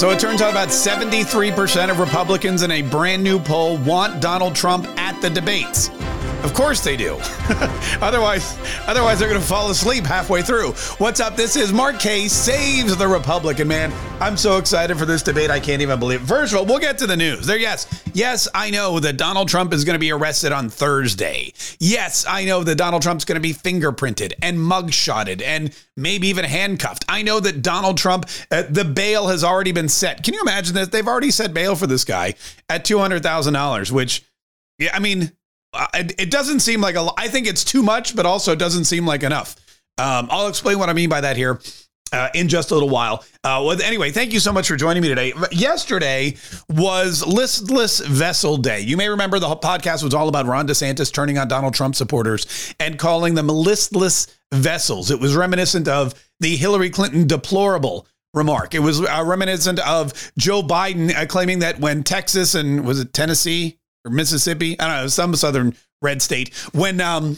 So 0.00 0.08
it 0.08 0.18
turns 0.18 0.40
out 0.40 0.52
about 0.52 0.68
73% 0.68 1.90
of 1.90 1.98
Republicans 1.98 2.62
in 2.62 2.70
a 2.70 2.80
brand 2.80 3.22
new 3.22 3.38
poll 3.38 3.76
want 3.76 4.22
Donald 4.22 4.54
Trump 4.54 4.86
at 4.98 5.20
the 5.20 5.28
debates. 5.28 5.90
Of 6.44 6.54
course 6.54 6.80
they 6.80 6.96
do. 6.96 7.18
otherwise, 8.00 8.58
otherwise 8.86 9.18
they're 9.18 9.28
going 9.28 9.40
to 9.40 9.46
fall 9.46 9.70
asleep 9.70 10.04
halfway 10.04 10.42
through. 10.42 10.72
What's 10.98 11.20
up? 11.20 11.36
This 11.36 11.56
is 11.56 11.72
Mark 11.72 11.98
Kaye 11.98 12.28
saves 12.28 12.96
the 12.96 13.08
Republican 13.08 13.68
man. 13.68 13.92
I'm 14.20 14.36
so 14.36 14.58
excited 14.58 14.98
for 14.98 15.06
this 15.06 15.22
debate. 15.22 15.50
I 15.50 15.58
can't 15.58 15.80
even 15.80 15.98
believe. 15.98 16.22
It. 16.22 16.26
First 16.26 16.52
of 16.52 16.58
all, 16.58 16.66
we'll 16.66 16.78
get 16.78 16.98
to 16.98 17.06
the 17.06 17.16
news. 17.16 17.46
There, 17.46 17.58
yes, 17.58 18.04
yes, 18.12 18.48
I 18.54 18.70
know 18.70 19.00
that 19.00 19.16
Donald 19.16 19.48
Trump 19.48 19.72
is 19.72 19.84
going 19.84 19.94
to 19.94 20.00
be 20.00 20.12
arrested 20.12 20.52
on 20.52 20.68
Thursday. 20.68 21.52
Yes, 21.78 22.26
I 22.28 22.44
know 22.44 22.62
that 22.64 22.76
Donald 22.76 23.02
Trump's 23.02 23.24
going 23.24 23.36
to 23.36 23.40
be 23.40 23.54
fingerprinted 23.54 24.32
and 24.42 24.58
mugshotted 24.58 25.42
and 25.42 25.74
maybe 25.96 26.28
even 26.28 26.44
handcuffed. 26.44 27.04
I 27.08 27.22
know 27.22 27.40
that 27.40 27.62
Donald 27.62 27.96
Trump, 27.96 28.26
uh, 28.50 28.64
the 28.68 28.84
bail 28.84 29.28
has 29.28 29.42
already 29.44 29.72
been 29.72 29.88
set. 29.88 30.22
Can 30.22 30.34
you 30.34 30.42
imagine 30.42 30.74
that 30.74 30.90
They've 30.90 31.06
already 31.06 31.30
set 31.30 31.54
bail 31.54 31.76
for 31.76 31.86
this 31.86 32.04
guy 32.04 32.34
at 32.68 32.84
two 32.84 32.98
hundred 32.98 33.22
thousand 33.22 33.54
dollars, 33.54 33.90
which, 33.90 34.22
yeah, 34.78 34.90
I 34.92 34.98
mean 34.98 35.32
it 35.74 36.30
doesn't 36.30 36.60
seem 36.60 36.80
like 36.80 36.96
a. 36.96 37.08
I 37.16 37.28
think 37.28 37.46
it's 37.46 37.64
too 37.64 37.82
much, 37.82 38.16
but 38.16 38.26
also 38.26 38.52
it 38.52 38.58
doesn't 38.58 38.84
seem 38.84 39.06
like 39.06 39.22
enough. 39.22 39.56
Um, 39.98 40.28
I'll 40.30 40.48
explain 40.48 40.78
what 40.78 40.88
I 40.88 40.92
mean 40.92 41.08
by 41.08 41.20
that 41.20 41.36
here. 41.36 41.60
Uh, 42.12 42.28
in 42.34 42.48
just 42.48 42.72
a 42.72 42.74
little 42.74 42.88
while. 42.88 43.24
Uh, 43.44 43.62
well, 43.64 43.80
anyway, 43.82 44.10
thank 44.10 44.32
you 44.32 44.40
so 44.40 44.52
much 44.52 44.66
for 44.66 44.74
joining 44.74 45.00
me 45.00 45.08
today. 45.08 45.32
Yesterday 45.52 46.34
was 46.68 47.24
Listless 47.24 48.00
Vessel 48.00 48.56
Day. 48.56 48.80
You 48.80 48.96
may 48.96 49.08
remember 49.08 49.38
the 49.38 49.46
podcast 49.54 50.02
was 50.02 50.12
all 50.12 50.28
about 50.28 50.46
Ron 50.46 50.66
DeSantis 50.66 51.12
turning 51.12 51.38
on 51.38 51.46
Donald 51.46 51.72
Trump 51.72 51.94
supporters 51.94 52.74
and 52.80 52.98
calling 52.98 53.34
them 53.36 53.46
listless 53.46 54.26
vessels. 54.52 55.12
It 55.12 55.20
was 55.20 55.36
reminiscent 55.36 55.86
of 55.86 56.14
the 56.40 56.56
Hillary 56.56 56.90
Clinton 56.90 57.28
deplorable 57.28 58.08
remark. 58.34 58.74
It 58.74 58.80
was 58.80 59.00
uh, 59.00 59.22
reminiscent 59.24 59.78
of 59.78 60.32
Joe 60.36 60.62
Biden 60.62 61.14
uh, 61.14 61.26
claiming 61.26 61.60
that 61.60 61.78
when 61.78 62.02
Texas 62.02 62.56
and 62.56 62.84
was 62.84 62.98
it 62.98 63.12
Tennessee 63.12 63.78
or 64.04 64.10
Mississippi, 64.10 64.78
I 64.78 64.86
don't 64.86 64.96
know, 64.96 65.06
some 65.08 65.34
southern 65.34 65.74
red 66.02 66.22
state, 66.22 66.54
when 66.72 67.00
um 67.00 67.36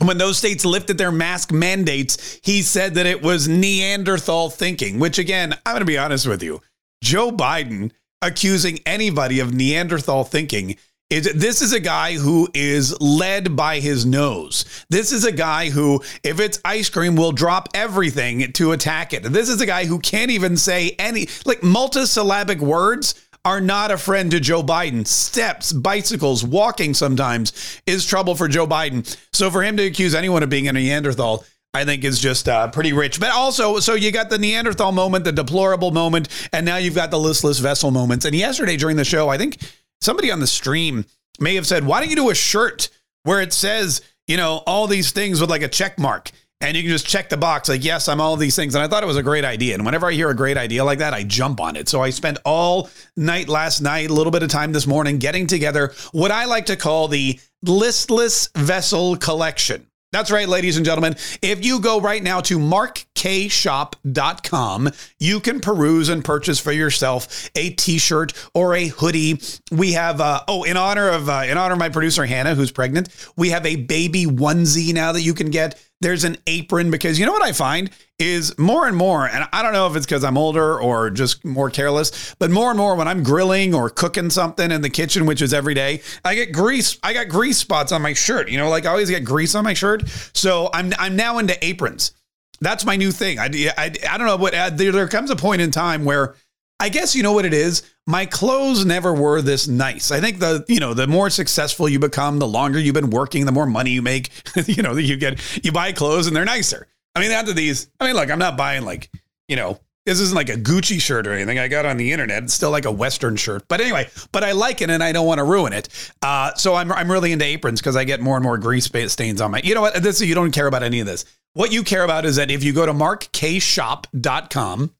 when 0.00 0.18
those 0.18 0.38
states 0.38 0.64
lifted 0.64 0.98
their 0.98 1.12
mask 1.12 1.52
mandates, 1.52 2.40
he 2.42 2.62
said 2.62 2.94
that 2.94 3.06
it 3.06 3.22
was 3.22 3.46
Neanderthal 3.46 4.50
thinking, 4.50 4.98
which 4.98 5.18
again, 5.18 5.52
I'm 5.64 5.74
going 5.74 5.80
to 5.80 5.84
be 5.84 5.98
honest 5.98 6.26
with 6.26 6.42
you. 6.42 6.60
Joe 7.02 7.30
Biden 7.30 7.92
accusing 8.20 8.78
anybody 8.86 9.40
of 9.40 9.52
Neanderthal 9.52 10.24
thinking 10.24 10.76
is 11.10 11.30
this 11.34 11.60
is 11.60 11.74
a 11.74 11.80
guy 11.80 12.14
who 12.14 12.48
is 12.54 12.98
led 13.00 13.54
by 13.54 13.80
his 13.80 14.06
nose. 14.06 14.64
This 14.88 15.12
is 15.12 15.24
a 15.24 15.32
guy 15.32 15.68
who, 15.68 16.02
if 16.24 16.40
it's 16.40 16.60
ice 16.64 16.88
cream, 16.88 17.16
will 17.16 17.32
drop 17.32 17.68
everything 17.74 18.50
to 18.52 18.72
attack 18.72 19.12
it. 19.12 19.22
This 19.24 19.50
is 19.50 19.60
a 19.60 19.66
guy 19.66 19.84
who 19.84 19.98
can't 19.98 20.30
even 20.30 20.56
say 20.56 20.96
any 20.98 21.26
like 21.44 21.60
multisyllabic 21.60 22.60
words 22.60 23.14
are 23.44 23.60
not 23.60 23.90
a 23.90 23.98
friend 23.98 24.30
to 24.30 24.40
Joe 24.40 24.62
Biden. 24.62 25.06
Steps, 25.06 25.72
bicycles, 25.72 26.44
walking 26.44 26.94
sometimes 26.94 27.80
is 27.86 28.06
trouble 28.06 28.34
for 28.34 28.48
Joe 28.48 28.66
Biden. 28.66 29.16
So 29.32 29.50
for 29.50 29.62
him 29.62 29.76
to 29.78 29.84
accuse 29.84 30.14
anyone 30.14 30.42
of 30.42 30.50
being 30.50 30.68
a 30.68 30.72
Neanderthal, 30.72 31.44
I 31.74 31.84
think 31.84 32.04
is 32.04 32.20
just 32.20 32.48
uh, 32.48 32.68
pretty 32.68 32.92
rich. 32.92 33.18
But 33.18 33.30
also, 33.30 33.80
so 33.80 33.94
you 33.94 34.12
got 34.12 34.30
the 34.30 34.38
Neanderthal 34.38 34.92
moment, 34.92 35.24
the 35.24 35.32
deplorable 35.32 35.90
moment, 35.90 36.28
and 36.52 36.66
now 36.66 36.76
you've 36.76 36.94
got 36.94 37.10
the 37.10 37.18
listless 37.18 37.58
vessel 37.58 37.90
moments. 37.90 38.24
And 38.24 38.34
yesterday 38.34 38.76
during 38.76 38.96
the 38.96 39.04
show, 39.04 39.28
I 39.28 39.38
think 39.38 39.58
somebody 40.00 40.30
on 40.30 40.40
the 40.40 40.46
stream 40.46 41.04
may 41.40 41.54
have 41.54 41.66
said, 41.66 41.84
"Why 41.84 42.00
don't 42.00 42.10
you 42.10 42.16
do 42.16 42.30
a 42.30 42.34
shirt 42.34 42.90
where 43.24 43.40
it 43.40 43.52
says, 43.52 44.02
you 44.28 44.36
know, 44.36 44.62
all 44.66 44.86
these 44.86 45.12
things 45.12 45.40
with 45.40 45.50
like 45.50 45.62
a 45.62 45.68
check 45.68 45.98
mark?" 45.98 46.30
And 46.62 46.76
you 46.76 46.82
can 46.82 46.92
just 46.92 47.06
check 47.06 47.28
the 47.28 47.36
box 47.36 47.68
like 47.68 47.84
yes 47.84 48.08
i'm 48.08 48.20
all 48.20 48.36
these 48.36 48.56
things. 48.56 48.74
And 48.74 48.82
i 48.82 48.88
thought 48.88 49.02
it 49.02 49.06
was 49.06 49.16
a 49.16 49.22
great 49.22 49.44
idea. 49.44 49.74
And 49.74 49.84
whenever 49.84 50.06
i 50.06 50.12
hear 50.12 50.30
a 50.30 50.36
great 50.36 50.56
idea 50.56 50.84
like 50.84 51.00
that 51.00 51.12
i 51.12 51.24
jump 51.24 51.60
on 51.60 51.76
it. 51.76 51.88
So 51.88 52.00
i 52.00 52.10
spent 52.10 52.38
all 52.44 52.88
night 53.16 53.48
last 53.48 53.80
night 53.80 54.08
a 54.08 54.14
little 54.14 54.30
bit 54.30 54.42
of 54.42 54.48
time 54.48 54.72
this 54.72 54.86
morning 54.86 55.18
getting 55.18 55.46
together 55.46 55.92
what 56.12 56.30
i 56.30 56.46
like 56.46 56.66
to 56.66 56.76
call 56.76 57.08
the 57.08 57.38
listless 57.62 58.48
vessel 58.56 59.16
collection. 59.16 59.86
That's 60.12 60.30
right, 60.30 60.46
ladies 60.46 60.76
and 60.76 60.84
gentlemen. 60.84 61.16
If 61.40 61.64
you 61.64 61.80
go 61.80 61.98
right 61.98 62.22
now 62.22 62.42
to 62.42 62.58
markshop.com, 62.58 64.90
you 65.18 65.40
can 65.40 65.60
peruse 65.60 66.10
and 66.10 66.22
purchase 66.22 66.60
for 66.60 66.70
yourself 66.70 67.48
a 67.54 67.70
t-shirt 67.70 68.34
or 68.52 68.74
a 68.74 68.88
hoodie. 68.88 69.40
We 69.70 69.92
have 69.92 70.20
uh, 70.20 70.42
oh, 70.48 70.64
in 70.64 70.76
honor 70.76 71.08
of 71.08 71.30
uh, 71.30 71.44
in 71.46 71.56
honor 71.56 71.72
of 71.72 71.78
my 71.78 71.88
producer 71.88 72.26
Hannah 72.26 72.54
who's 72.54 72.70
pregnant, 72.70 73.08
we 73.38 73.48
have 73.50 73.64
a 73.64 73.76
baby 73.76 74.26
onesie 74.26 74.92
now 74.92 75.12
that 75.12 75.22
you 75.22 75.32
can 75.32 75.50
get 75.50 75.82
there's 76.02 76.24
an 76.24 76.36
apron 76.46 76.90
because 76.90 77.18
you 77.18 77.24
know 77.24 77.32
what 77.32 77.42
I 77.42 77.52
find 77.52 77.90
is 78.18 78.56
more 78.58 78.86
and 78.86 78.96
more, 78.96 79.26
and 79.26 79.48
I 79.52 79.62
don't 79.62 79.72
know 79.72 79.86
if 79.86 79.96
it's 79.96 80.06
because 80.06 80.24
I'm 80.24 80.36
older 80.36 80.78
or 80.78 81.10
just 81.10 81.44
more 81.44 81.70
careless, 81.70 82.34
but 82.38 82.50
more 82.50 82.70
and 82.70 82.78
more 82.78 82.94
when 82.94 83.08
I'm 83.08 83.22
grilling 83.22 83.74
or 83.74 83.88
cooking 83.88 84.30
something 84.30 84.70
in 84.70 84.82
the 84.82 84.90
kitchen, 84.90 85.26
which 85.26 85.40
is 85.40 85.54
every 85.54 85.74
day, 85.74 86.02
I 86.24 86.34
get 86.34 86.52
grease. 86.52 86.98
I 87.02 87.14
got 87.14 87.28
grease 87.28 87.58
spots 87.58 87.92
on 87.92 88.02
my 88.02 88.12
shirt. 88.12 88.50
You 88.50 88.58
know, 88.58 88.68
like 88.68 88.86
I 88.86 88.90
always 88.90 89.10
get 89.10 89.24
grease 89.24 89.54
on 89.54 89.64
my 89.64 89.74
shirt. 89.74 90.08
So 90.34 90.68
I'm 90.74 90.92
I'm 90.98 91.16
now 91.16 91.38
into 91.38 91.56
aprons. 91.64 92.12
That's 92.60 92.84
my 92.84 92.96
new 92.96 93.10
thing. 93.10 93.38
I 93.38 93.46
I, 93.76 93.92
I 94.08 94.18
don't 94.18 94.26
know 94.26 94.36
what 94.36 94.54
uh, 94.54 94.70
there, 94.70 94.92
there 94.92 95.08
comes 95.08 95.30
a 95.30 95.36
point 95.36 95.62
in 95.62 95.70
time 95.70 96.04
where 96.04 96.36
I 96.82 96.88
guess 96.88 97.14
you 97.14 97.22
know 97.22 97.32
what 97.32 97.44
it 97.44 97.54
is. 97.54 97.84
My 98.08 98.26
clothes 98.26 98.84
never 98.84 99.14
were 99.14 99.40
this 99.40 99.68
nice. 99.68 100.10
I 100.10 100.18
think 100.18 100.40
the 100.40 100.64
you 100.66 100.80
know 100.80 100.94
the 100.94 101.06
more 101.06 101.30
successful 101.30 101.88
you 101.88 102.00
become, 102.00 102.40
the 102.40 102.48
longer 102.48 102.80
you've 102.80 102.96
been 102.96 103.10
working, 103.10 103.46
the 103.46 103.52
more 103.52 103.66
money 103.66 103.92
you 103.92 104.02
make. 104.02 104.30
you 104.66 104.82
know 104.82 104.96
you 104.96 105.16
get 105.16 105.40
you 105.64 105.70
buy 105.70 105.92
clothes 105.92 106.26
and 106.26 106.34
they're 106.34 106.44
nicer. 106.44 106.88
I 107.14 107.20
mean 107.20 107.30
after 107.30 107.52
these, 107.52 107.88
I 108.00 108.06
mean 108.06 108.16
look, 108.16 108.32
I'm 108.32 108.40
not 108.40 108.56
buying 108.56 108.84
like 108.84 109.12
you 109.46 109.54
know 109.54 109.78
this 110.06 110.18
isn't 110.18 110.34
like 110.34 110.48
a 110.48 110.56
Gucci 110.56 111.00
shirt 111.00 111.28
or 111.28 111.32
anything 111.32 111.60
I 111.60 111.68
got 111.68 111.86
on 111.86 111.98
the 111.98 112.10
internet. 112.10 112.42
It's 112.42 112.54
still 112.54 112.72
like 112.72 112.84
a 112.84 112.90
Western 112.90 113.36
shirt. 113.36 113.68
But 113.68 113.80
anyway, 113.80 114.10
but 114.32 114.42
I 114.42 114.50
like 114.50 114.82
it 114.82 114.90
and 114.90 115.04
I 115.04 115.12
don't 115.12 115.28
want 115.28 115.38
to 115.38 115.44
ruin 115.44 115.72
it. 115.72 115.88
Uh, 116.20 116.52
so 116.54 116.74
I'm, 116.74 116.90
I'm 116.90 117.08
really 117.08 117.30
into 117.30 117.44
aprons 117.44 117.80
because 117.80 117.94
I 117.94 118.02
get 118.02 118.20
more 118.20 118.34
and 118.36 118.42
more 118.42 118.58
grease 118.58 118.90
stains 119.12 119.40
on 119.40 119.52
my. 119.52 119.60
You 119.62 119.76
know 119.76 119.82
what? 119.82 120.02
This 120.02 120.20
you 120.20 120.34
don't 120.34 120.50
care 120.50 120.66
about 120.66 120.82
any 120.82 120.98
of 120.98 121.06
this. 121.06 121.24
What 121.54 121.70
you 121.70 121.84
care 121.84 122.02
about 122.02 122.24
is 122.24 122.34
that 122.34 122.50
if 122.50 122.64
you 122.64 122.72
go 122.72 122.84
to 122.84 122.92
markshop.com 122.92 124.90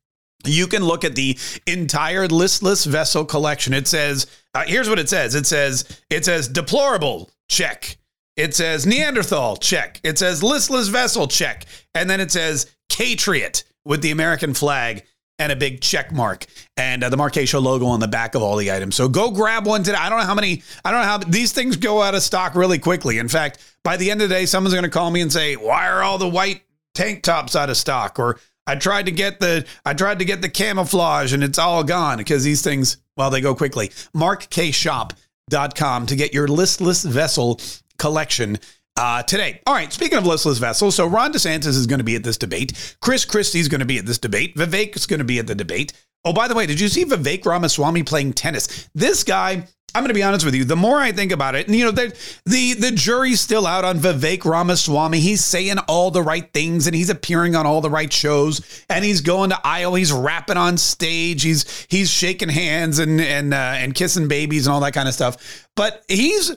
you 0.44 0.66
can 0.66 0.84
look 0.84 1.04
at 1.04 1.14
the 1.14 1.38
entire 1.66 2.26
listless 2.28 2.84
vessel 2.84 3.24
collection. 3.24 3.72
It 3.74 3.88
says, 3.88 4.26
uh, 4.54 4.64
here's 4.66 4.88
what 4.88 4.98
it 4.98 5.08
says. 5.08 5.34
It 5.34 5.46
says, 5.46 6.00
it 6.10 6.24
says 6.24 6.48
deplorable, 6.48 7.30
check. 7.48 7.96
It 8.36 8.54
says 8.54 8.86
Neanderthal, 8.86 9.56
check. 9.58 10.00
It 10.02 10.18
says 10.18 10.42
listless 10.42 10.88
vessel, 10.88 11.28
check. 11.28 11.66
And 11.94 12.08
then 12.08 12.20
it 12.20 12.30
says 12.30 12.74
Catriot 12.88 13.64
with 13.84 14.02
the 14.02 14.10
American 14.10 14.54
flag 14.54 15.04
and 15.38 15.50
a 15.50 15.56
big 15.56 15.80
check 15.80 16.12
mark 16.12 16.46
and 16.76 17.02
uh, 17.02 17.08
the 17.08 17.44
Show 17.46 17.58
logo 17.58 17.86
on 17.86 18.00
the 18.00 18.08
back 18.08 18.34
of 18.34 18.42
all 18.42 18.56
the 18.56 18.70
items. 18.70 18.94
So 18.94 19.08
go 19.08 19.30
grab 19.30 19.66
one 19.66 19.82
today. 19.82 19.98
I 19.98 20.08
don't 20.08 20.18
know 20.20 20.24
how 20.26 20.34
many, 20.34 20.62
I 20.84 20.90
don't 20.90 21.00
know 21.00 21.06
how 21.06 21.18
these 21.18 21.52
things 21.52 21.76
go 21.76 22.00
out 22.00 22.14
of 22.14 22.22
stock 22.22 22.54
really 22.54 22.78
quickly. 22.78 23.18
In 23.18 23.28
fact, 23.28 23.58
by 23.82 23.96
the 23.96 24.10
end 24.10 24.22
of 24.22 24.28
the 24.28 24.34
day, 24.34 24.46
someone's 24.46 24.74
going 24.74 24.84
to 24.84 24.90
call 24.90 25.10
me 25.10 25.20
and 25.20 25.32
say, 25.32 25.56
why 25.56 25.88
are 25.88 26.02
all 26.02 26.18
the 26.18 26.28
white 26.28 26.62
tank 26.94 27.22
tops 27.22 27.56
out 27.56 27.70
of 27.70 27.76
stock? 27.76 28.18
Or 28.18 28.38
I 28.66 28.76
tried 28.76 29.06
to 29.06 29.12
get 29.12 29.40
the 29.40 29.66
I 29.84 29.94
tried 29.94 30.20
to 30.20 30.24
get 30.24 30.42
the 30.42 30.48
camouflage 30.48 31.32
and 31.32 31.42
it's 31.42 31.58
all 31.58 31.82
gone 31.84 32.18
because 32.18 32.44
these 32.44 32.62
things, 32.62 32.98
well, 33.16 33.30
they 33.30 33.40
go 33.40 33.54
quickly. 33.54 33.88
MarkKShop.com 34.14 36.06
to 36.06 36.16
get 36.16 36.32
your 36.32 36.48
listless 36.48 37.02
vessel 37.02 37.60
collection 37.98 38.58
uh, 38.96 39.22
today. 39.22 39.60
All 39.66 39.74
right, 39.74 39.92
speaking 39.92 40.18
of 40.18 40.26
listless 40.26 40.58
vessels, 40.58 40.94
so 40.94 41.06
Ron 41.06 41.32
DeSantis 41.32 41.68
is 41.68 41.86
going 41.86 41.98
to 41.98 42.04
be 42.04 42.16
at 42.16 42.24
this 42.24 42.36
debate. 42.36 42.96
Chris 43.00 43.24
Christie's 43.24 43.68
going 43.68 43.80
to 43.80 43.86
be 43.86 43.98
at 43.98 44.06
this 44.06 44.18
debate. 44.18 44.54
Vivek 44.54 44.94
is 44.96 45.06
going 45.06 45.18
to 45.18 45.24
be 45.24 45.38
at 45.38 45.46
the 45.46 45.54
debate. 45.54 45.92
Oh, 46.24 46.32
by 46.32 46.46
the 46.46 46.54
way, 46.54 46.66
did 46.66 46.78
you 46.78 46.88
see 46.88 47.04
Vivek 47.04 47.44
Ramaswamy 47.44 48.04
playing 48.04 48.34
tennis? 48.34 48.88
This 48.94 49.24
guy 49.24 49.66
I'm 49.94 50.02
going 50.02 50.08
to 50.08 50.14
be 50.14 50.22
honest 50.22 50.44
with 50.44 50.54
you. 50.54 50.64
The 50.64 50.76
more 50.76 50.98
I 50.98 51.12
think 51.12 51.32
about 51.32 51.54
it, 51.54 51.66
and 51.66 51.76
you 51.76 51.84
know, 51.84 51.90
the, 51.90 52.16
the 52.46 52.74
the 52.74 52.90
jury's 52.90 53.40
still 53.40 53.66
out 53.66 53.84
on 53.84 53.98
Vivek 53.98 54.44
Ramaswamy. 54.44 55.20
He's 55.20 55.44
saying 55.44 55.78
all 55.88 56.10
the 56.10 56.22
right 56.22 56.50
things, 56.52 56.86
and 56.86 56.96
he's 56.96 57.10
appearing 57.10 57.54
on 57.54 57.66
all 57.66 57.80
the 57.80 57.90
right 57.90 58.12
shows, 58.12 58.84
and 58.88 59.04
he's 59.04 59.20
going 59.20 59.50
to 59.50 59.60
Iowa. 59.64 59.98
He's 59.98 60.12
rapping 60.12 60.56
on 60.56 60.78
stage. 60.78 61.42
He's 61.42 61.86
he's 61.90 62.10
shaking 62.10 62.48
hands 62.48 62.98
and 62.98 63.20
and 63.20 63.52
uh, 63.52 63.74
and 63.76 63.94
kissing 63.94 64.28
babies 64.28 64.66
and 64.66 64.74
all 64.74 64.80
that 64.80 64.94
kind 64.94 65.08
of 65.08 65.14
stuff. 65.14 65.68
But 65.76 66.04
he's 66.08 66.52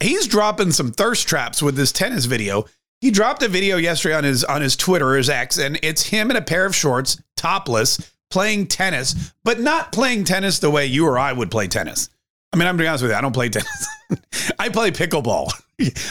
he's 0.00 0.26
dropping 0.26 0.72
some 0.72 0.92
thirst 0.92 1.26
traps 1.26 1.62
with 1.62 1.76
this 1.76 1.92
tennis 1.92 2.26
video. 2.26 2.66
He 3.00 3.10
dropped 3.10 3.42
a 3.42 3.48
video 3.48 3.76
yesterday 3.76 4.14
on 4.14 4.24
his 4.24 4.44
on 4.44 4.62
his 4.62 4.76
Twitter, 4.76 5.16
his 5.16 5.30
X, 5.30 5.58
and 5.58 5.78
it's 5.82 6.02
him 6.04 6.30
in 6.30 6.36
a 6.36 6.42
pair 6.42 6.66
of 6.66 6.74
shorts, 6.74 7.22
topless, 7.36 8.12
playing 8.30 8.66
tennis, 8.66 9.32
but 9.42 9.60
not 9.60 9.92
playing 9.92 10.24
tennis 10.24 10.58
the 10.58 10.70
way 10.70 10.86
you 10.86 11.06
or 11.06 11.18
I 11.18 11.32
would 11.32 11.50
play 11.50 11.68
tennis. 11.68 12.08
I 12.54 12.56
mean, 12.56 12.68
I'm 12.68 12.74
gonna 12.74 12.84
be 12.84 12.86
honest 12.86 13.02
with 13.02 13.10
you, 13.10 13.18
I 13.18 13.20
don't 13.20 13.32
play 13.32 13.48
tennis. 13.48 13.88
I 14.60 14.68
play 14.68 14.92
pickleball. 14.92 15.50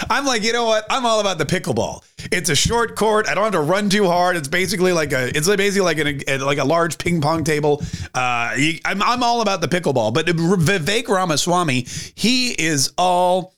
I'm 0.10 0.26
like, 0.26 0.44
you 0.44 0.52
know 0.52 0.66
what? 0.66 0.86
I'm 0.90 1.06
all 1.06 1.22
about 1.22 1.38
the 1.38 1.46
pickleball. 1.46 2.04
It's 2.34 2.50
a 2.50 2.56
short 2.56 2.98
court. 2.98 3.30
I 3.30 3.34
don't 3.34 3.46
have 3.46 3.54
to 3.54 3.62
run 3.62 3.90
too 3.90 4.08
hard. 4.08 4.36
It's 4.36 4.50
basically 4.50 4.92
like 4.92 5.14
a, 5.14 5.30
it's 5.30 5.48
basically 5.48 5.86
like 5.86 6.28
a, 6.28 6.38
like 6.40 6.58
a 6.58 6.66
large 6.66 6.98
ping 6.98 7.22
pong 7.22 7.46
table. 7.46 7.82
Uh, 8.14 8.58
I'm, 8.84 9.02
I'm 9.02 9.24
all 9.24 9.40
about 9.40 9.62
the 9.62 9.70
pickleball. 9.70 10.14
But 10.14 10.26
Vivek 10.26 11.08
Ramaswamy, 11.08 11.88
he 12.14 12.50
is 12.50 12.92
all 12.98 13.56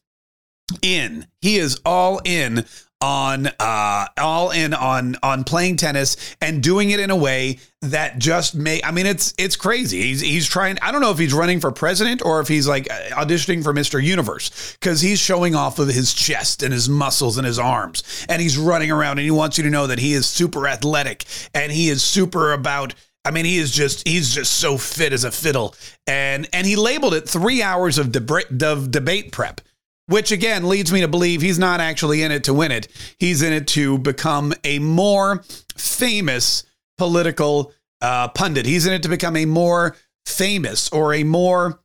in. 0.84 1.26
He 1.42 1.58
is 1.58 1.82
all 1.88 2.22
in 2.24 2.66
on 3.02 3.48
uh 3.60 4.06
all 4.18 4.52
in 4.52 4.74
on 4.74 5.18
on 5.22 5.44
playing 5.44 5.76
tennis 5.76 6.36
and 6.42 6.64
doing 6.64 6.92
it 6.92 7.00
in 7.00 7.12
a 7.12 7.16
way 7.16 7.60
that 7.82 8.18
just 8.18 8.56
may 8.56 8.82
I 8.84 8.92
mean 8.92 9.06
it's 9.06 9.34
it's 9.38 9.56
crazy. 9.56 10.02
He's 10.02 10.22
he's 10.22 10.48
trying 10.48 10.78
I 10.82 10.92
don't 10.92 11.02
know 11.02 11.12
if 11.12 11.18
he's 11.18 11.34
running 11.34 11.60
for 11.60 11.72
president 11.72 12.22
or 12.26 12.40
if 12.40 12.48
he's 12.48 12.68
like 12.68 12.86
auditioning 13.12 13.64
for 13.64 13.74
Mr. 13.74 14.02
Universe 14.02 14.78
cuz 14.82 15.02
he's 15.02 15.20
showing 15.20 15.56
off 15.56 15.78
of 15.78 15.90
his 15.90 16.14
chest 16.14 16.64
and 16.64 16.74
his 16.74 16.88
muscles 16.88 17.38
and 17.38 17.46
his 17.46 17.60
arms 17.60 18.04
and 18.30 18.42
he's 18.42 18.58
running 18.58 18.92
around 18.92 19.20
and 19.20 19.26
he 19.26 19.32
wants 19.32 19.58
you 19.58 19.64
to 19.66 19.70
know 19.70 19.88
that 19.88 20.00
he 20.00 20.14
is 20.14 20.26
super 20.26 20.68
athletic 20.68 21.26
and 21.54 21.72
he 21.72 21.90
is 21.90 22.02
super 22.02 22.54
about 22.54 22.94
I 23.26 23.32
mean, 23.32 23.46
he 23.46 23.58
is 23.58 23.72
just 23.72 24.08
he's 24.08 24.34
just 24.34 24.54
so 24.54 24.78
fit 24.78 25.12
as 25.12 25.24
a 25.24 25.32
fiddle, 25.32 25.74
and 26.06 26.48
and 26.54 26.68
he 26.68 26.76
labeled 26.76 27.16
it 27.16 27.28
three 27.28 27.64
hours 27.64 27.98
of, 27.98 28.12
debate 28.12 28.62
of 28.62 28.92
debate 28.92 29.32
prep 29.32 29.62
which 30.08 30.32
again 30.32 30.68
leads 30.68 30.92
me 30.92 31.02
to 31.02 31.08
believe 31.08 31.42
he's 31.42 31.60
not 31.60 31.80
actually 31.80 32.22
in 32.22 32.32
it 32.32 32.44
to 32.46 32.54
win 32.54 32.72
it. 32.72 32.88
He's 33.18 33.42
in 33.42 33.54
it 33.54 33.68
to 33.70 33.98
become 33.98 34.54
a 34.64 34.80
more 34.80 35.44
famous 35.76 36.64
political 36.98 37.74
uh, 38.02 38.28
pundit. 38.30 38.66
He's 38.66 38.86
in 38.86 38.94
it 38.94 39.04
to 39.04 39.10
become 39.10 39.36
a 39.36 39.46
more 39.46 39.96
famous 40.26 40.90
or 40.90 41.14
a 41.14 41.24
more, 41.24 41.80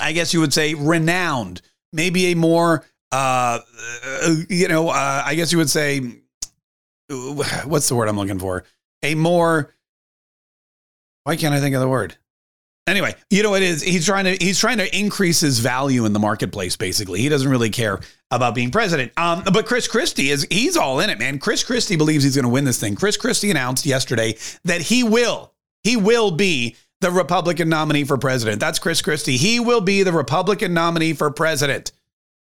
I 0.00 0.12
guess 0.12 0.32
you 0.32 0.40
would 0.40 0.54
say, 0.54 0.74
renowned, 0.74 1.62
maybe 1.92 2.26
a 2.26 2.36
more, 2.36 2.84
uh, 3.12 3.58
uh 4.22 4.34
you 4.48 4.68
know, 4.68 4.88
uh, 4.88 5.22
I 5.24 5.34
guess 5.34 5.52
you 5.52 5.58
would 5.58 5.70
say, 5.70 6.00
what's 7.08 7.88
the 7.88 7.94
word 7.94 8.08
I'm 8.08 8.16
looking 8.16 8.38
for? 8.38 8.64
A 9.02 9.14
more, 9.14 9.74
why 11.24 11.36
can't 11.36 11.54
I 11.54 11.60
think 11.60 11.74
of 11.74 11.80
the 11.80 11.88
word? 11.88 12.16
Anyway, 12.90 13.14
you 13.30 13.44
know 13.44 13.54
it 13.54 13.62
is. 13.62 13.82
He's 13.82 14.04
trying 14.04 14.24
to 14.24 14.32
he's 14.44 14.58
trying 14.58 14.78
to 14.78 14.98
increase 14.98 15.38
his 15.38 15.60
value 15.60 16.04
in 16.04 16.12
the 16.12 16.18
marketplace. 16.18 16.76
Basically, 16.76 17.20
he 17.20 17.28
doesn't 17.28 17.48
really 17.48 17.70
care 17.70 18.00
about 18.32 18.54
being 18.54 18.72
president. 18.72 19.12
Um, 19.16 19.44
but 19.52 19.64
Chris 19.64 19.86
Christie 19.86 20.30
is 20.30 20.44
he's 20.50 20.76
all 20.76 20.98
in 20.98 21.08
it, 21.08 21.18
man. 21.18 21.38
Chris 21.38 21.62
Christie 21.62 21.94
believes 21.94 22.24
he's 22.24 22.34
going 22.34 22.44
to 22.44 22.50
win 22.50 22.64
this 22.64 22.80
thing. 22.80 22.96
Chris 22.96 23.16
Christie 23.16 23.50
announced 23.50 23.86
yesterday 23.86 24.36
that 24.64 24.80
he 24.80 25.04
will 25.04 25.52
he 25.84 25.96
will 25.96 26.32
be 26.32 26.76
the 27.00 27.12
Republican 27.12 27.68
nominee 27.68 28.02
for 28.02 28.18
president. 28.18 28.58
That's 28.58 28.80
Chris 28.80 29.00
Christie. 29.00 29.36
He 29.36 29.60
will 29.60 29.80
be 29.80 30.02
the 30.02 30.12
Republican 30.12 30.74
nominee 30.74 31.12
for 31.12 31.30
president. 31.30 31.92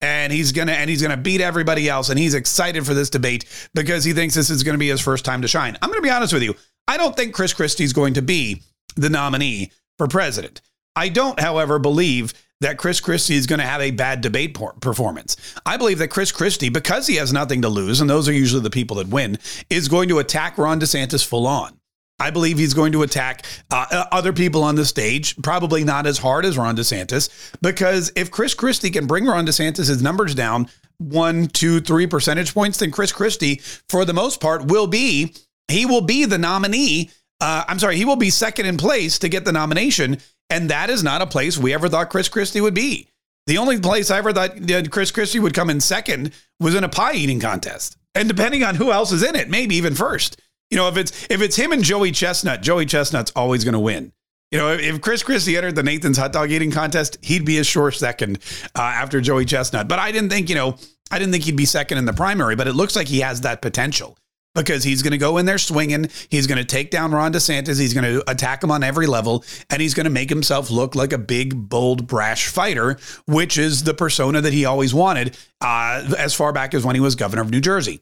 And 0.02 0.34
he's 0.34 0.52
gonna 0.52 0.72
and 0.72 0.90
he's 0.90 1.04
gonna 1.04 1.18
beat 1.18 1.42
everybody 1.42 1.88
else. 1.88 2.10
And 2.10 2.18
he's 2.18 2.34
excited 2.34 2.88
for 2.88 2.96
this 2.96 3.12
debate 3.12 3.46
because 3.76 4.04
he 4.04 4.14
thinks 4.14 4.34
this 4.34 4.50
is 4.50 4.64
gonna 4.64 4.80
be 4.80 4.90
his 4.90 5.02
first 5.02 5.26
time 5.26 5.44
to 5.44 5.48
shine. 5.48 5.78
I'm 5.82 5.90
gonna 5.90 6.02
be 6.02 6.10
honest 6.10 6.34
with 6.34 6.42
you. 6.42 6.56
I 6.88 6.98
don't 6.98 7.16
think 7.16 7.36
Chris 7.36 7.54
Christie 7.54 7.84
is 7.84 7.94
going 7.94 8.16
to 8.16 8.24
be 8.24 8.64
the 8.96 9.10
nominee 9.10 9.72
for 10.00 10.08
president. 10.08 10.62
I 10.96 11.10
don't, 11.10 11.40
however, 11.40 11.78
believe 11.78 12.34
that 12.62 12.78
Chris 12.78 13.00
Christie 13.00 13.36
is 13.36 13.46
going 13.46 13.60
to 13.60 13.66
have 13.66 13.82
a 13.82 13.92
bad 13.92 14.22
debate 14.22 14.58
performance. 14.82 15.38
I 15.66 15.78
believe 15.78 16.00
that 16.00 16.10
Chris 16.10 16.32
Christie, 16.32 16.70
because 16.70 17.06
he 17.06 17.16
has 17.18 17.32
nothing 17.32 17.62
to 17.62 17.70
lose, 17.70 18.02
and 18.02 18.10
those 18.10 18.28
are 18.28 18.34
usually 18.34 18.64
the 18.64 18.70
people 18.70 18.98
that 18.98 19.08
win, 19.08 19.38
is 19.70 19.88
going 19.88 20.10
to 20.10 20.20
attack 20.20 20.58
Ron 20.58 20.80
DeSantis 20.80 21.26
full 21.26 21.46
on. 21.46 21.78
I 22.22 22.32
believe 22.32 22.58
he's 22.58 22.74
going 22.74 22.92
to 22.94 23.04
attack 23.04 23.46
uh, 23.72 23.86
uh 23.90 24.06
other 24.12 24.34
people 24.34 24.64
on 24.64 24.76
the 24.76 24.84
stage, 24.84 25.38
probably 25.42 25.86
not 25.86 26.06
as 26.06 26.18
hard 26.18 26.44
as 26.44 26.58
Ron 26.58 26.76
DeSantis, 26.76 27.30
because 27.62 28.12
if 28.18 28.30
Chris 28.30 28.54
Christie 28.54 28.90
can 28.90 29.08
bring 29.08 29.26
Ron 29.26 29.46
DeSantis' 29.46 30.02
numbers 30.02 30.36
down 30.36 30.68
one, 30.98 31.48
two, 31.48 31.80
three 31.80 32.08
percentage 32.08 32.54
points, 32.54 32.80
then 32.80 32.92
Chris 32.92 33.14
Christie, 33.14 33.62
for 33.88 34.04
the 34.04 34.14
most 34.14 34.42
part, 34.42 34.66
will 34.66 34.88
be 34.88 35.34
he 35.70 35.86
will 35.86 36.02
be 36.02 36.26
the 36.26 36.38
nominee 36.38 37.12
uh, 37.42 37.64
I'm 37.68 37.80
sorry, 37.80 37.98
he 37.98 38.06
will 38.06 38.16
be 38.16 38.30
second 38.30 38.66
in 38.66 38.78
place 38.78 39.20
to 39.20 39.30
get 39.30 39.46
the 39.46 39.52
nomination. 39.52 40.20
And 40.50 40.70
that 40.70 40.90
is 40.90 41.04
not 41.04 41.22
a 41.22 41.28
place 41.28 41.58
we 41.58 41.74
ever 41.74 41.88
thought 41.90 42.10
Chris 42.10 42.28
Christie 42.28 42.62
would 42.62 42.74
be. 42.74 43.08
The 43.46 43.58
only 43.58 43.80
place 43.80 44.12
I 44.12 44.18
ever 44.18 44.34
thought 44.34 44.58
Chris 44.92 45.12
Christie 45.12 45.40
would 45.40 45.54
come 45.54 45.70
in 45.70 45.80
second 45.80 46.34
was 46.60 46.76
in 46.76 46.84
a 46.84 46.90
pie 46.90 47.14
eating 47.14 47.40
contest. 47.40 47.98
And 48.16 48.28
depending 48.28 48.64
on 48.64 48.76
who 48.76 48.92
else 48.92 49.12
is 49.12 49.24
in 49.24 49.36
it, 49.36 49.50
maybe 49.50 49.76
even 49.76 49.96
first. 49.96 50.42
You 50.70 50.78
know, 50.78 50.88
if 50.88 50.98
it's 50.98 51.28
if 51.30 51.42
it's 51.42 51.56
him 51.56 51.72
and 51.72 51.84
Joey 51.84 52.12
Chestnut, 52.12 52.62
Joey 52.62 52.86
Chestnut's 52.86 53.32
always 53.36 53.64
going 53.64 53.74
to 53.74 53.80
win. 53.80 54.12
You 54.52 54.58
know, 54.58 54.72
if 54.72 55.02
Chris 55.02 55.22
Christie 55.22 55.58
entered 55.58 55.76
the 55.76 55.84
Nathan's 55.84 56.18
hot 56.18 56.34
dog 56.34 56.52
eating 56.52 56.72
contest, 56.72 57.18
he'd 57.22 57.46
be 57.46 57.60
a 57.60 57.64
sure 57.64 57.92
second 57.92 58.40
uh, 58.76 58.82
after 58.82 59.22
Joey 59.22 59.46
Chestnut. 59.46 59.88
But 59.88 60.00
I 60.00 60.12
didn't 60.12 60.30
think, 60.30 60.50
you 60.50 60.56
know, 60.56 60.78
I 61.12 61.20
didn't 61.20 61.32
think 61.32 61.44
he'd 61.44 61.56
be 61.56 61.66
second 61.66 62.00
in 62.00 62.06
the 62.06 62.14
primary, 62.14 62.56
but 62.56 62.68
it 62.68 62.74
looks 62.74 62.96
like 62.96 63.08
he 63.08 63.20
has 63.20 63.42
that 63.42 63.62
potential 63.62 64.18
because 64.56 64.84
he's 64.84 65.02
going 65.02 65.12
to 65.12 65.18
go 65.18 65.38
in 65.38 65.46
there 65.46 65.58
swinging. 65.58 66.10
He's 66.30 66.48
going 66.48 66.58
to 66.58 66.66
take 66.66 66.92
down 66.92 67.12
Ron 67.12 67.34
DeSantis. 67.34 67.80
He's 67.80 67.94
going 67.94 68.04
to 68.04 68.30
attack 68.30 68.64
him 68.64 68.72
on 68.72 68.84
every 68.84 69.08
level, 69.08 69.44
and 69.70 69.82
he's 69.82 69.94
going 69.94 70.06
to 70.06 70.10
make 70.10 70.30
himself 70.30 70.72
look 70.72 70.96
like 70.96 71.14
a 71.14 71.18
big, 71.18 71.70
bold, 71.70 72.08
brash 72.08 72.48
fighter, 72.48 72.98
which 73.28 73.58
is 73.58 73.84
the 73.84 73.94
persona 73.94 74.42
that 74.42 74.54
he 74.54 74.66
always 74.66 74.94
wanted 74.94 75.38
uh, 75.62 76.14
as 76.18 76.34
far 76.34 76.52
back 76.52 76.74
as 76.74 76.84
when 76.84 76.96
he 76.96 77.02
was 77.02 77.16
governor 77.16 77.42
of 77.42 77.52
New 77.52 77.62
Jersey. 77.62 78.02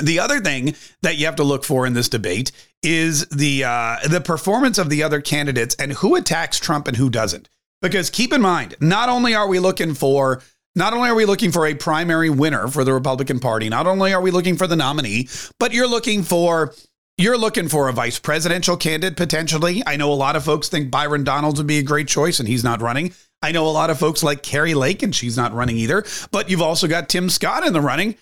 The 0.00 0.20
other 0.20 0.40
thing 0.40 0.76
that 1.02 1.16
you 1.16 1.26
have 1.26 1.36
to 1.36 1.44
look 1.44 1.64
for 1.64 1.84
in 1.84 1.94
this 1.94 2.08
debate 2.08 2.52
is 2.82 3.26
the 3.26 3.64
uh, 3.64 3.96
the 4.08 4.20
performance 4.20 4.78
of 4.78 4.88
the 4.88 5.02
other 5.02 5.20
candidates 5.20 5.74
and 5.76 5.92
who 5.94 6.14
attacks 6.14 6.60
Trump 6.60 6.86
and 6.86 6.96
who 6.96 7.10
doesn't. 7.10 7.48
Because 7.82 8.08
keep 8.08 8.32
in 8.32 8.40
mind, 8.40 8.76
not 8.80 9.08
only 9.08 9.34
are 9.34 9.48
we 9.48 9.58
looking 9.58 9.94
for 9.94 10.42
not 10.74 10.92
only 10.92 11.08
are 11.08 11.14
we 11.14 11.24
looking 11.24 11.52
for 11.52 11.66
a 11.66 11.74
primary 11.74 12.30
winner 12.30 12.68
for 12.68 12.84
the 12.84 12.92
Republican 12.92 13.40
Party, 13.40 13.68
not 13.68 13.86
only 13.86 14.12
are 14.12 14.20
we 14.20 14.30
looking 14.30 14.56
for 14.56 14.66
the 14.66 14.76
nominee, 14.76 15.28
but 15.58 15.72
you're 15.72 15.88
looking 15.88 16.22
for 16.22 16.74
you're 17.18 17.36
looking 17.36 17.68
for 17.68 17.88
a 17.88 17.92
vice 17.92 18.18
presidential 18.18 18.78
candidate 18.78 19.16
potentially. 19.16 19.82
I 19.86 19.96
know 19.96 20.10
a 20.10 20.14
lot 20.14 20.36
of 20.36 20.44
folks 20.44 20.70
think 20.70 20.90
Byron 20.90 21.22
Donalds 21.22 21.60
would 21.60 21.66
be 21.66 21.78
a 21.78 21.82
great 21.82 22.08
choice 22.08 22.40
and 22.40 22.48
he's 22.48 22.64
not 22.64 22.80
running. 22.80 23.12
I 23.42 23.52
know 23.52 23.66
a 23.66 23.68
lot 23.68 23.90
of 23.90 23.98
folks 23.98 24.22
like 24.22 24.42
Kari 24.42 24.74
Lake 24.74 25.02
and 25.02 25.14
she's 25.14 25.36
not 25.36 25.52
running 25.52 25.76
either, 25.76 26.04
but 26.30 26.48
you've 26.48 26.62
also 26.62 26.88
got 26.88 27.10
Tim 27.10 27.28
Scott 27.28 27.66
in 27.66 27.74
the 27.74 27.80
running 27.80 28.16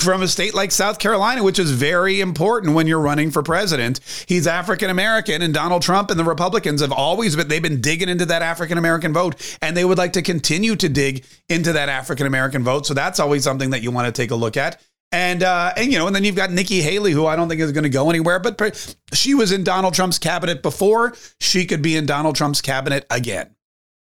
from 0.00 0.22
a 0.22 0.28
state 0.28 0.54
like 0.54 0.72
South 0.72 0.98
Carolina, 0.98 1.42
which 1.42 1.58
is 1.58 1.70
very 1.70 2.20
important 2.20 2.74
when 2.74 2.86
you're 2.86 3.00
running 3.00 3.30
for 3.30 3.42
president. 3.42 4.00
He's 4.26 4.46
African 4.46 4.88
American, 4.88 5.42
and 5.42 5.52
Donald 5.52 5.82
Trump 5.82 6.10
and 6.10 6.18
the 6.18 6.24
Republicans 6.24 6.80
have 6.80 6.92
always 6.92 7.36
been, 7.36 7.48
they've 7.48 7.62
been 7.62 7.82
digging 7.82 8.08
into 8.08 8.24
that 8.26 8.40
African 8.40 8.78
American 8.78 9.12
vote, 9.12 9.58
and 9.60 9.76
they 9.76 9.84
would 9.84 9.98
like 9.98 10.14
to 10.14 10.22
continue 10.22 10.74
to 10.76 10.88
dig 10.88 11.26
into 11.48 11.72
that 11.74 11.88
African 11.88 12.26
American 12.26 12.64
vote. 12.64 12.86
So 12.86 12.94
that's 12.94 13.20
always 13.20 13.44
something 13.44 13.70
that 13.70 13.82
you 13.82 13.90
want 13.90 14.06
to 14.06 14.12
take 14.12 14.30
a 14.30 14.36
look 14.36 14.56
at. 14.56 14.80
And, 15.12 15.42
uh, 15.42 15.72
and, 15.76 15.92
you 15.92 15.98
know, 15.98 16.06
and 16.06 16.16
then 16.16 16.24
you've 16.24 16.34
got 16.34 16.50
Nikki 16.50 16.80
Haley, 16.80 17.12
who 17.12 17.26
I 17.26 17.36
don't 17.36 17.48
think 17.48 17.60
is 17.60 17.70
going 17.70 17.84
to 17.84 17.90
go 17.90 18.10
anywhere, 18.10 18.40
but 18.40 18.96
she 19.12 19.34
was 19.34 19.52
in 19.52 19.62
Donald 19.62 19.94
Trump's 19.94 20.18
cabinet 20.18 20.60
before. 20.60 21.14
She 21.40 21.66
could 21.66 21.82
be 21.82 21.94
in 21.94 22.04
Donald 22.04 22.34
Trump's 22.34 22.60
cabinet 22.60 23.06
again. 23.10 23.54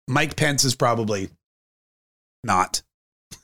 Mike 0.07 0.37
Pence 0.37 0.65
is 0.65 0.75
probably 0.75 1.31
not. 2.45 2.83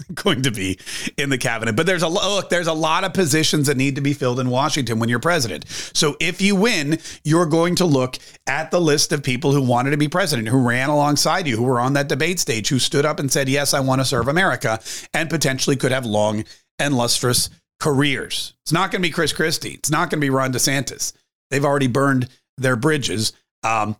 going 0.14 0.42
to 0.42 0.50
be 0.50 0.78
in 1.16 1.30
the 1.30 1.38
cabinet. 1.38 1.76
But 1.76 1.87
there's 1.87 2.02
a 2.02 2.08
look, 2.08 2.50
there's 2.50 2.66
a 2.66 2.73
lot 2.73 3.04
of 3.04 3.14
positions 3.14 3.66
that 3.66 3.76
need 3.76 3.96
to 3.96 4.00
be 4.00 4.12
filled 4.12 4.40
in 4.40 4.50
Washington 4.50 4.99
when 4.99 5.08
you're 5.08 5.18
president. 5.18 5.68
So 5.68 6.16
if 6.20 6.40
you 6.40 6.56
win, 6.56 6.99
you're 7.25 7.46
going 7.46 7.76
to 7.76 7.84
look 7.84 8.18
at 8.46 8.70
the 8.70 8.80
list 8.80 9.12
of 9.12 9.23
people 9.23 9.52
who 9.52 9.62
wanted 9.62 9.90
to 9.90 9.96
be 9.96 10.08
president, 10.08 10.49
who 10.49 10.66
ran 10.66 10.90
alongside 10.90 11.46
you, 11.46 11.56
who 11.56 11.64
were 11.64 11.80
on 11.80 11.94
that 11.94 12.08
debate 12.08 12.40
stage, 12.40 12.68
who 12.68 12.78
stood 12.78 13.04
up 13.04 13.18
and 13.18 13.30
said, 13.30 13.49
"Yes, 13.49 13.75
I 13.75 13.80
want 13.80 14.00
to 14.00 14.04
serve 14.04 14.28
America," 14.28 14.80
and 15.12 15.30
potentially 15.30 15.76
could 15.76 15.92
have 15.92 16.06
long 16.06 16.44
and 16.78 16.96
lustrous 16.96 17.50
careers. 17.80 18.54
It's 18.62 18.73
not 18.73 18.90
going 18.90 19.02
to 19.02 19.08
be 19.08 19.12
Chris 19.12 19.32
Christie. 19.32 19.75
It's 19.75 19.90
not 19.90 20.11
going 20.11 20.20
to 20.20 20.25
be 20.25 20.30
Ron 20.30 20.52
DeSantis. 20.52 21.12
They've 21.50 21.64
already 21.64 21.87
burned 21.87 22.28
their 22.56 22.76
bridges, 22.76 23.32
um, 23.62 23.96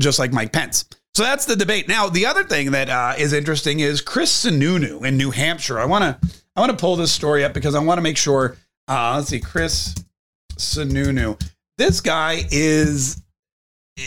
just 0.00 0.18
like 0.18 0.32
Mike 0.32 0.52
Pence. 0.52 0.84
So 1.18 1.24
that's 1.24 1.46
the 1.46 1.56
debate. 1.56 1.88
Now, 1.88 2.08
the 2.08 2.26
other 2.26 2.44
thing 2.44 2.70
that 2.70 2.88
uh, 2.88 3.14
is 3.18 3.32
interesting 3.32 3.80
is 3.80 4.00
Chris 4.00 4.44
Sununu 4.44 5.04
in 5.04 5.16
New 5.16 5.32
Hampshire. 5.32 5.80
I 5.80 5.84
want 5.84 6.04
to 6.04 6.30
I 6.54 6.60
want 6.60 6.70
to 6.70 6.76
pull 6.76 6.94
this 6.94 7.10
story 7.10 7.42
up 7.42 7.52
because 7.52 7.74
I 7.74 7.80
want 7.80 7.98
to 7.98 8.02
make 8.02 8.16
sure. 8.16 8.56
Uh, 8.86 9.14
let's 9.16 9.26
see, 9.26 9.40
Chris 9.40 9.96
Sununu. 10.52 11.36
This 11.76 12.00
guy 12.00 12.44
is 12.52 13.20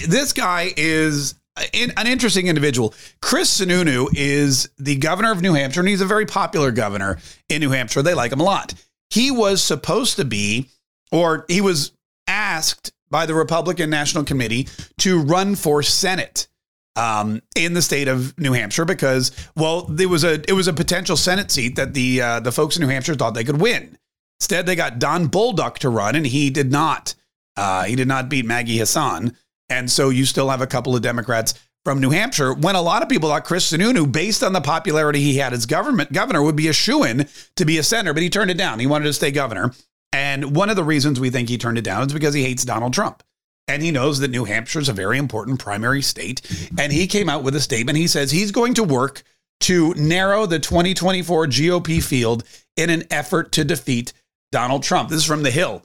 this 0.08 0.32
guy 0.32 0.72
is 0.78 1.36
an 1.74 2.08
interesting 2.08 2.48
individual. 2.48 2.94
Chris 3.22 3.60
Sununu 3.60 4.08
is 4.16 4.70
the 4.78 4.96
governor 4.96 5.34
of 5.34 5.42
New 5.42 5.54
Hampshire, 5.54 5.82
and 5.82 5.90
he's 5.90 6.00
a 6.00 6.06
very 6.06 6.26
popular 6.26 6.72
governor 6.72 7.20
in 7.50 7.60
New 7.60 7.72
Hampshire. 7.72 8.02
They 8.02 8.14
like 8.14 8.32
him 8.32 8.40
a 8.40 8.46
lot. 8.46 8.74
He 9.10 9.32
was 9.32 9.62
supposed 9.62 10.16
to 10.16 10.24
be, 10.24 10.70
or 11.12 11.44
he 11.50 11.60
was 11.60 11.92
asked 12.26 12.94
by 13.10 13.26
the 13.26 13.36
Republican 13.36 13.90
National 13.90 14.24
Committee 14.24 14.70
to 15.00 15.20
run 15.20 15.56
for 15.56 15.84
Senate 15.84 16.48
um, 16.96 17.42
in 17.56 17.74
the 17.74 17.82
state 17.82 18.08
of 18.08 18.38
New 18.38 18.54
Hampshire 18.54 18.86
because, 18.86 19.32
well, 19.56 19.84
there 19.84 20.10
was 20.10 20.24
a 20.24 20.42
it 20.50 20.54
was 20.54 20.68
a 20.68 20.74
potential 20.74 21.16
Senate 21.18 21.52
seat 21.52 21.76
that 21.76 21.94
the 21.94 22.22
uh, 22.22 22.40
the 22.40 22.52
folks 22.52 22.76
in 22.76 22.82
New 22.82 22.90
Hampshire 22.90 23.16
thought 23.16 23.34
they 23.34 23.44
could 23.44 23.62
win. 23.62 23.98
Instead, 24.40 24.66
they 24.66 24.76
got 24.76 25.00
Don 25.00 25.28
Bolduc 25.28 25.76
to 25.80 25.90
run, 25.90 26.16
and 26.16 26.26
he 26.26 26.50
did 26.50 26.72
not. 26.72 27.14
Uh, 27.56 27.84
he 27.84 27.96
did 27.96 28.08
not 28.08 28.30
beat 28.30 28.46
Maggie 28.46 28.78
Hassan, 28.78 29.36
And 29.70 29.92
so 29.92 30.10
you 30.10 30.26
still 30.26 30.50
have 30.50 30.62
a 30.62 30.68
couple 30.68 30.96
of 30.96 31.02
Democrats 31.02 31.54
from 31.84 32.00
New 32.00 32.10
Hampshire 32.12 32.54
when 32.54 32.76
a 32.76 32.82
lot 32.82 33.02
of 33.02 33.10
people 33.10 33.30
thought 33.30 33.44
Chris 33.44 33.72
Sununu, 33.72 34.12
based 34.12 34.44
on 34.44 34.54
the 34.54 34.62
popularity 34.62 35.20
he 35.22 35.38
had 35.38 35.54
as 35.54 35.66
government 35.66 36.14
governor, 36.14 36.42
would 36.42 36.56
be 36.56 36.68
a 36.68 36.74
shoo 36.74 37.04
in 37.04 37.28
to 37.56 37.66
be 37.66 37.78
a 37.78 37.84
senator, 37.84 38.14
but 38.14 38.24
he 38.24 38.30
turned 38.30 38.52
it 38.52 38.58
down. 38.58 38.80
He 38.80 38.88
wanted 38.88 39.06
to 39.06 39.14
stay 39.14 39.32
governor. 39.32 39.74
And 40.14 40.56
one 40.56 40.70
of 40.70 40.76
the 40.76 40.84
reasons 40.84 41.20
we 41.20 41.30
think 41.30 41.50
he 41.50 41.58
turned 41.58 41.78
it 41.78 41.84
down 41.84 42.06
is 42.06 42.14
because 42.14 42.34
he 42.34 42.44
hates 42.44 42.66
Donald 42.66 42.94
Trump. 42.94 43.24
And 43.72 43.82
he 43.82 43.92
knows 43.92 44.20
that 44.20 44.32
New 44.32 44.44
Hampshire 44.44 44.80
is 44.80 44.90
a 44.90 44.94
very 44.94 45.18
important 45.18 45.58
primary 45.58 46.02
state. 46.02 46.42
And 46.78 46.92
he 46.92 47.08
came 47.08 47.30
out 47.30 47.42
with 47.42 47.56
a 47.56 47.62
statement. 47.62 47.98
He 47.98 48.08
says 48.08 48.30
he's 48.30 48.52
going 48.52 48.74
to 48.74 48.84
work 48.84 49.24
to 49.62 49.94
narrow 49.94 50.46
the 50.46 50.60
2024 50.60 51.48
GOP 51.48 52.04
field 52.04 52.44
in 52.76 52.90
an 52.90 53.04
effort 53.10 53.54
to 53.54 53.64
defeat 53.64 54.12
Donald 54.52 54.84
Trump. 54.84 55.10
This 55.10 55.20
is 55.20 55.26
from 55.26 55.44
The 55.44 55.52
Hill. 55.52 55.84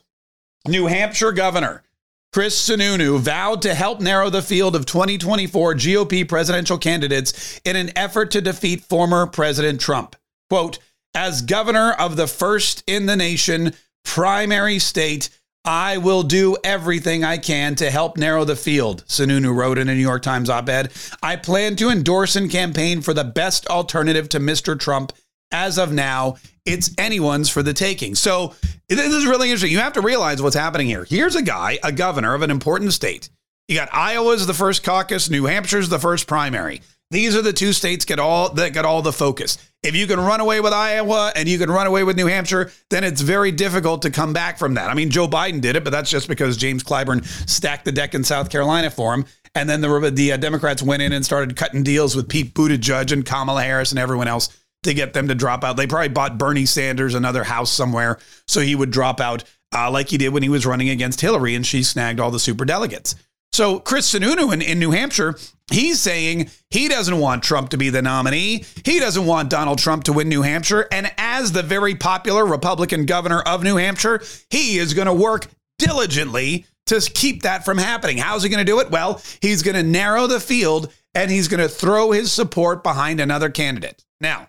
New 0.66 0.87
Hampshire 0.87 1.31
Governor 1.31 1.85
Chris 2.33 2.61
Sununu 2.69 3.21
vowed 3.21 3.62
to 3.62 3.73
help 3.73 4.00
narrow 4.00 4.31
the 4.31 4.43
field 4.43 4.75
of 4.75 4.85
2024 4.85 5.75
GOP 5.75 6.28
presidential 6.28 6.76
candidates 6.76 7.61
in 7.64 7.76
an 7.76 7.97
effort 7.97 8.33
to 8.33 8.40
defeat 8.40 8.83
former 8.83 9.28
President 9.28 9.81
Trump. 9.81 10.16
Quote, 10.50 10.81
as 11.14 11.40
governor 11.40 11.93
of 11.93 12.16
the 12.16 12.26
first 12.26 12.83
in 12.88 13.07
the 13.07 13.16
nation 13.16 13.75
primary 14.05 14.81
state, 14.81 15.31
I 15.66 15.99
will 15.99 16.23
do 16.23 16.56
everything 16.62 17.25
I 17.25 17.38
can 17.38 17.75
to 17.76 17.90
help 17.90 18.16
narrow 18.16 18.44
the 18.44 18.54
field, 18.54 19.04
Sununu 19.08 19.52
wrote 19.52 19.78
in 19.78 19.88
a 19.88 19.94
New 19.94 20.00
York 20.00 20.23
Times 20.23 20.49
op 20.49 20.68
ed. 20.68 20.92
I 21.25 21.35
plan 21.35 21.75
to 21.76 21.90
endorse 21.90 22.37
and 22.37 22.49
campaign 22.49 23.02
for 23.02 23.12
the 23.12 23.25
best 23.25 23.66
alternative 23.66 24.28
to 24.30 24.38
Mr. 24.38 24.78
Trump. 24.78 25.12
As 25.50 25.76
of 25.76 25.92
now, 25.92 26.37
it's 26.64 26.92
anyone's 26.99 27.49
for 27.49 27.64
the 27.64 27.73
taking. 27.73 28.14
So, 28.14 28.54
this 28.88 29.12
is 29.12 29.26
really 29.26 29.49
interesting. 29.49 29.73
You 29.73 29.78
have 29.78 29.94
to 29.94 30.00
realize 30.00 30.40
what's 30.40 30.56
happening 30.56 30.87
here. 30.87 31.04
Here's 31.04 31.35
a 31.35 31.42
guy, 31.42 31.78
a 31.82 31.90
governor 31.90 32.35
of 32.35 32.42
an 32.42 32.50
important 32.50 32.92
state. 32.92 33.28
You 33.66 33.76
got 33.76 33.92
Iowa's 33.92 34.46
the 34.46 34.54
first 34.54 34.85
caucus, 34.85 35.28
New 35.28 35.42
Hampshire's 35.44 35.88
the 35.88 35.99
first 35.99 36.28
primary. 36.28 36.82
These 37.11 37.37
are 37.37 37.42
the 37.42 37.52
two 37.52 37.73
states 37.73 38.04
get 38.04 38.18
all 38.18 38.52
that 38.54 38.73
get 38.73 38.85
all 38.85 39.02
the 39.02 39.12
focus. 39.12 39.58
If 39.87 39.95
you 39.95 40.09
can 40.09 40.19
run 40.19 40.40
away 40.40 40.61
with 40.61 40.73
Iowa 40.73 41.33
and 41.37 41.49
you 41.49 41.59
can 41.59 41.71
run 41.71 41.87
away 41.87 42.02
with 42.02 42.16
New 42.16 42.26
Hampshire, 42.26 42.73
then 42.90 43.05
it's 43.05 43.21
very 43.21 43.52
difficult 43.52 44.02
to 44.02 44.11
come 44.11 44.33
back 44.33 44.59
from 44.59 44.75
that. 44.75 44.90
I 44.90 44.95
mean, 44.95 45.11
Joe 45.11 45.28
Biden 45.28 45.61
did 45.61 45.76
it, 45.76 45.85
but 45.85 45.90
that's 45.90 46.11
just 46.11 46.26
because 46.26 46.57
James 46.57 46.83
Clyburn 46.83 47.25
stacked 47.49 47.85
the 47.85 47.93
deck 47.93 48.12
in 48.12 48.25
South 48.25 48.50
Carolina 48.50 48.90
for 48.90 49.14
him. 49.14 49.26
And 49.55 49.71
then 49.71 49.81
the 49.81 50.11
the 50.12 50.33
uh, 50.33 50.37
Democrats 50.38 50.83
went 50.83 51.02
in 51.02 51.12
and 51.12 51.25
started 51.25 51.57
cutting 51.57 51.85
deals 51.85 52.16
with 52.16 52.28
Pete 52.28 52.52
Buttigieg 52.52 53.12
and 53.12 53.25
Kamala 53.25 53.62
Harris 53.62 53.93
and 53.93 53.99
everyone 54.00 54.26
else 54.26 54.49
to 54.83 54.93
get 54.93 55.12
them 55.12 55.28
to 55.28 55.37
drop 55.37 55.62
out. 55.62 55.76
They 55.76 55.87
probably 55.87 56.09
bought 56.09 56.37
Bernie 56.37 56.66
Sanders 56.66 57.14
another 57.14 57.45
house 57.45 57.71
somewhere 57.71 58.19
so 58.49 58.61
he 58.61 58.75
would 58.75 58.90
drop 58.90 59.21
out, 59.21 59.45
uh, 59.73 59.88
like 59.90 60.09
he 60.09 60.19
did 60.19 60.33
when 60.33 60.43
he 60.43 60.49
was 60.49 60.66
running 60.66 60.88
against 60.88 61.21
Hillary 61.21 61.55
and 61.55 61.64
she 61.64 61.85
snagged 61.85 62.19
all 62.19 62.33
the 62.33 62.40
super 62.40 62.64
delegates. 62.64 63.14
So 63.52 63.78
Chris 63.78 64.12
Sununu 64.12 64.52
in, 64.52 64.62
in 64.62 64.81
New 64.81 64.90
Hampshire, 64.90 65.38
he's 65.70 66.00
saying 66.00 66.50
he 66.70 66.88
doesn't 66.88 67.18
want 67.18 67.42
Trump 67.42 67.70
to 67.70 67.76
be 67.76 67.90
the 67.90 68.02
nominee. 68.02 68.64
He 68.85 68.99
doesn't 68.99 69.26
want 69.26 69.50
Donald 69.50 69.78
Trump 69.78 70.04
to 70.04 70.12
win 70.12 70.28
New 70.28 70.42
Hampshire. 70.42 70.88
And 70.90 71.12
as 71.18 71.52
the 71.52 71.62
very 71.62 71.94
popular 71.94 72.44
Republican 72.44 73.06
governor 73.06 73.40
of 73.40 73.62
New 73.62 73.76
Hampshire, 73.76 74.23
he 74.50 74.78
is 74.78 74.94
going 74.94 75.06
to 75.06 75.14
work 75.14 75.49
diligently 75.78 76.66
to 76.87 77.00
keep 77.00 77.42
that 77.42 77.64
from 77.64 77.78
happening. 77.78 78.18
How's 78.18 78.42
he 78.42 78.49
going 78.49 78.64
to 78.64 78.70
do 78.70 78.80
it? 78.80 78.90
Well, 78.90 79.20
he's 79.40 79.62
going 79.62 79.75
to 79.75 79.82
narrow 79.82 80.26
the 80.26 80.40
field 80.40 80.92
and 81.14 81.30
he's 81.30 81.49
going 81.49 81.61
to 81.61 81.68
throw 81.68 82.12
his 82.12 82.32
support 82.32 82.82
behind 82.82 83.20
another 83.20 83.50
candidate. 83.50 84.04
Now, 84.20 84.49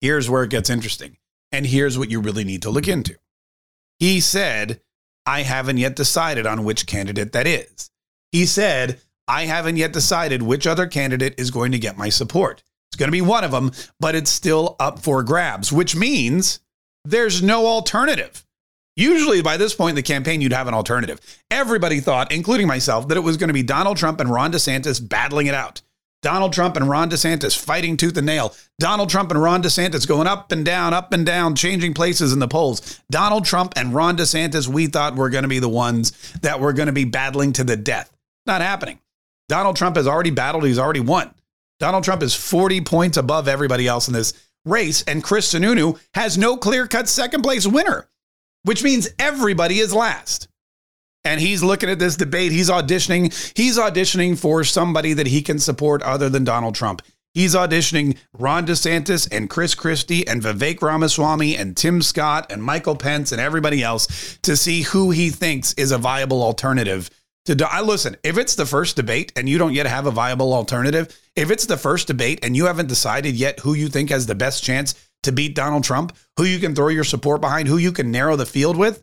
here's 0.00 0.30
where 0.30 0.44
it 0.44 0.50
gets 0.50 0.70
interesting. 0.70 1.18
And 1.52 1.66
here's 1.66 1.98
what 1.98 2.10
you 2.10 2.20
really 2.20 2.44
need 2.44 2.62
to 2.62 2.70
look 2.70 2.88
into. 2.88 3.16
He 3.98 4.20
said, 4.20 4.80
I 5.26 5.42
haven't 5.42 5.78
yet 5.78 5.96
decided 5.96 6.46
on 6.46 6.64
which 6.64 6.86
candidate 6.86 7.32
that 7.32 7.46
is. 7.46 7.90
He 8.32 8.46
said, 8.46 9.00
I 9.26 9.46
haven't 9.46 9.76
yet 9.76 9.92
decided 9.92 10.42
which 10.42 10.66
other 10.66 10.86
candidate 10.86 11.34
is 11.38 11.50
going 11.50 11.72
to 11.72 11.78
get 11.78 11.98
my 11.98 12.08
support. 12.08 12.62
It's 12.90 12.96
going 12.96 13.08
to 13.08 13.12
be 13.12 13.22
one 13.22 13.44
of 13.44 13.50
them, 13.50 13.72
but 13.98 14.14
it's 14.14 14.30
still 14.30 14.76
up 14.78 14.98
for 15.00 15.22
grabs, 15.22 15.72
which 15.72 15.96
means 15.96 16.60
there's 17.04 17.42
no 17.42 17.66
alternative. 17.66 18.44
Usually 18.96 19.42
by 19.42 19.56
this 19.56 19.74
point 19.74 19.90
in 19.90 19.96
the 19.96 20.02
campaign, 20.02 20.40
you'd 20.40 20.52
have 20.52 20.68
an 20.68 20.74
alternative. 20.74 21.20
Everybody 21.50 21.98
thought, 22.00 22.30
including 22.30 22.68
myself, 22.68 23.08
that 23.08 23.16
it 23.16 23.22
was 23.22 23.36
going 23.36 23.48
to 23.48 23.54
be 23.54 23.64
Donald 23.64 23.96
Trump 23.96 24.20
and 24.20 24.30
Ron 24.30 24.52
DeSantis 24.52 25.06
battling 25.06 25.48
it 25.48 25.54
out. 25.54 25.82
Donald 26.22 26.52
Trump 26.52 26.76
and 26.76 26.88
Ron 26.88 27.10
DeSantis 27.10 27.58
fighting 27.58 27.96
tooth 27.96 28.16
and 28.16 28.26
nail. 28.26 28.54
Donald 28.78 29.10
Trump 29.10 29.30
and 29.30 29.42
Ron 29.42 29.62
DeSantis 29.62 30.08
going 30.08 30.26
up 30.26 30.52
and 30.52 30.64
down, 30.64 30.94
up 30.94 31.12
and 31.12 31.26
down, 31.26 31.54
changing 31.54 31.92
places 31.92 32.32
in 32.32 32.38
the 32.38 32.48
polls. 32.48 33.00
Donald 33.10 33.44
Trump 33.44 33.74
and 33.76 33.92
Ron 33.92 34.16
DeSantis, 34.16 34.68
we 34.68 34.86
thought 34.86 35.16
were 35.16 35.28
going 35.28 35.42
to 35.42 35.48
be 35.48 35.58
the 35.58 35.68
ones 35.68 36.12
that 36.40 36.60
were 36.60 36.72
going 36.72 36.86
to 36.86 36.92
be 36.92 37.04
battling 37.04 37.52
to 37.54 37.64
the 37.64 37.76
death. 37.76 38.10
Not 38.46 38.62
happening. 38.62 39.00
Donald 39.48 39.76
Trump 39.76 39.96
has 39.96 40.06
already 40.06 40.30
battled, 40.30 40.64
he's 40.64 40.78
already 40.78 41.00
won. 41.00 41.32
Donald 41.80 42.04
Trump 42.04 42.22
is 42.22 42.34
40 42.34 42.80
points 42.82 43.16
above 43.16 43.48
everybody 43.48 43.86
else 43.86 44.08
in 44.08 44.14
this 44.14 44.32
race, 44.64 45.02
and 45.06 45.22
Chris 45.22 45.52
Sununu 45.52 45.98
has 46.14 46.38
no 46.38 46.56
clear 46.56 46.86
cut 46.86 47.08
second 47.08 47.42
place 47.42 47.66
winner, 47.66 48.08
which 48.62 48.82
means 48.82 49.08
everybody 49.18 49.78
is 49.78 49.92
last. 49.92 50.48
And 51.24 51.40
he's 51.40 51.62
looking 51.62 51.88
at 51.88 51.98
this 51.98 52.16
debate. 52.16 52.52
He's 52.52 52.70
auditioning. 52.70 53.32
He's 53.56 53.78
auditioning 53.78 54.38
for 54.38 54.62
somebody 54.62 55.14
that 55.14 55.26
he 55.26 55.40
can 55.40 55.58
support 55.58 56.02
other 56.02 56.28
than 56.28 56.44
Donald 56.44 56.74
Trump. 56.74 57.00
He's 57.32 57.54
auditioning 57.54 58.16
Ron 58.38 58.66
DeSantis 58.66 59.28
and 59.32 59.50
Chris 59.50 59.74
Christie 59.74 60.26
and 60.28 60.40
Vivek 60.40 60.80
Ramaswamy 60.80 61.56
and 61.56 61.76
Tim 61.76 62.00
Scott 62.00 62.52
and 62.52 62.62
Michael 62.62 62.94
Pence 62.94 63.32
and 63.32 63.40
everybody 63.40 63.82
else 63.82 64.38
to 64.42 64.56
see 64.56 64.82
who 64.82 65.10
he 65.10 65.30
thinks 65.30 65.72
is 65.74 65.90
a 65.90 65.98
viable 65.98 66.42
alternative 66.42 67.10
to 67.46 67.68
I 67.70 67.80
listen, 67.80 68.16
if 68.22 68.38
it's 68.38 68.54
the 68.54 68.66
first 68.66 68.96
debate 68.96 69.32
and 69.36 69.48
you 69.48 69.58
don't 69.58 69.74
yet 69.74 69.86
have 69.86 70.06
a 70.06 70.10
viable 70.10 70.54
alternative, 70.54 71.16
if 71.36 71.50
it's 71.50 71.66
the 71.66 71.76
first 71.76 72.06
debate 72.06 72.44
and 72.44 72.56
you 72.56 72.66
haven't 72.66 72.88
decided 72.88 73.34
yet 73.34 73.60
who 73.60 73.74
you 73.74 73.88
think 73.88 74.10
has 74.10 74.26
the 74.26 74.34
best 74.34 74.64
chance 74.64 74.94
to 75.24 75.32
beat 75.32 75.54
Donald 75.54 75.84
Trump, 75.84 76.16
who 76.36 76.44
you 76.44 76.58
can 76.58 76.74
throw 76.74 76.88
your 76.88 77.04
support 77.04 77.40
behind, 77.40 77.68
who 77.68 77.76
you 77.76 77.92
can 77.92 78.10
narrow 78.10 78.36
the 78.36 78.46
field 78.46 78.76
with, 78.76 79.02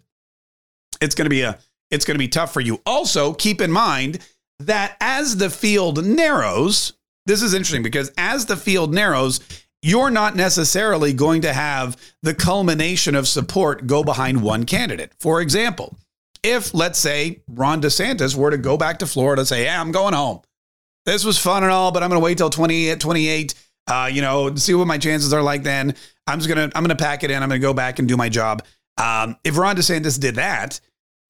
it's 1.02 1.16
going 1.16 1.26
to 1.26 1.30
be 1.30 1.42
a 1.42 1.58
it's 1.90 2.06
going 2.06 2.16
to 2.16 2.20
be 2.20 2.30
tough 2.30 2.54
for 2.54 2.62
you. 2.62 2.82
Also, 2.86 3.34
keep 3.34 3.60
in 3.60 3.72
mind 3.72 4.20
that 4.60 4.96
as 5.02 5.38
the 5.38 5.50
field 5.50 6.06
narrows, 6.06 6.94
this 7.26 7.42
is 7.42 7.54
interesting 7.54 7.84
because 7.84 8.12
as 8.18 8.46
the 8.46 8.56
field 8.56 8.94
narrows, 8.94 9.42
you're 9.82 10.10
not 10.10 10.36
necessarily 10.36 11.12
going 11.12 11.42
to 11.42 11.52
have 11.52 11.98
the 12.24 12.34
culmination 12.34 13.16
of 13.16 13.28
support 13.28 13.88
go 13.88 14.04
behind 14.04 14.42
one 14.42 14.64
candidate. 14.66 15.12
For 15.20 15.42
example, 15.42 15.98
if, 16.44 16.74
let's 16.74 17.00
say, 17.00 17.42
Ron 17.48 17.82
DeSantis 17.82 18.36
were 18.36 18.52
to 18.52 18.58
go 18.58 18.78
back 18.78 19.00
to 19.00 19.08
Florida 19.08 19.42
and 19.42 19.48
say, 19.48 19.66
Yeah, 19.66 19.80
I'm 19.80 19.92
going 19.92 20.14
home. 20.14 20.42
This 21.06 21.24
was 21.24 21.38
fun 21.38 21.64
and 21.64 21.72
all, 21.72 21.92
but 21.92 22.04
I'm 22.04 22.10
going 22.10 22.22
to 22.22 22.24
wait 22.24 22.38
till 22.38 22.50
28, 22.50 23.00
28, 23.00 23.54
uh, 23.88 24.10
you 24.12 24.22
know, 24.22 24.54
see 24.56 24.74
what 24.74 24.88
my 24.88 24.98
chances 24.98 25.34
are 25.34 25.42
like 25.42 25.64
then. 25.64 25.96
I'm 26.28 26.40
just 26.40 26.48
going 26.48 26.70
to, 26.70 26.78
I'm 26.78 26.84
going 26.84 26.96
to 26.96 27.04
pack 27.04 27.24
it 27.24 27.32
in. 27.32 27.42
I'm 27.42 27.50
going 27.50 27.60
to 27.60 27.68
go 27.68 27.74
back 27.74 28.00
and 28.00 28.08
do 28.08 28.16
my 28.16 28.30
job. 28.30 28.64
Um, 28.98 29.36
if 29.44 29.58
Ron 29.58 29.76
DeSantis 29.76 30.20
did 30.20 30.36
that, 30.36 30.80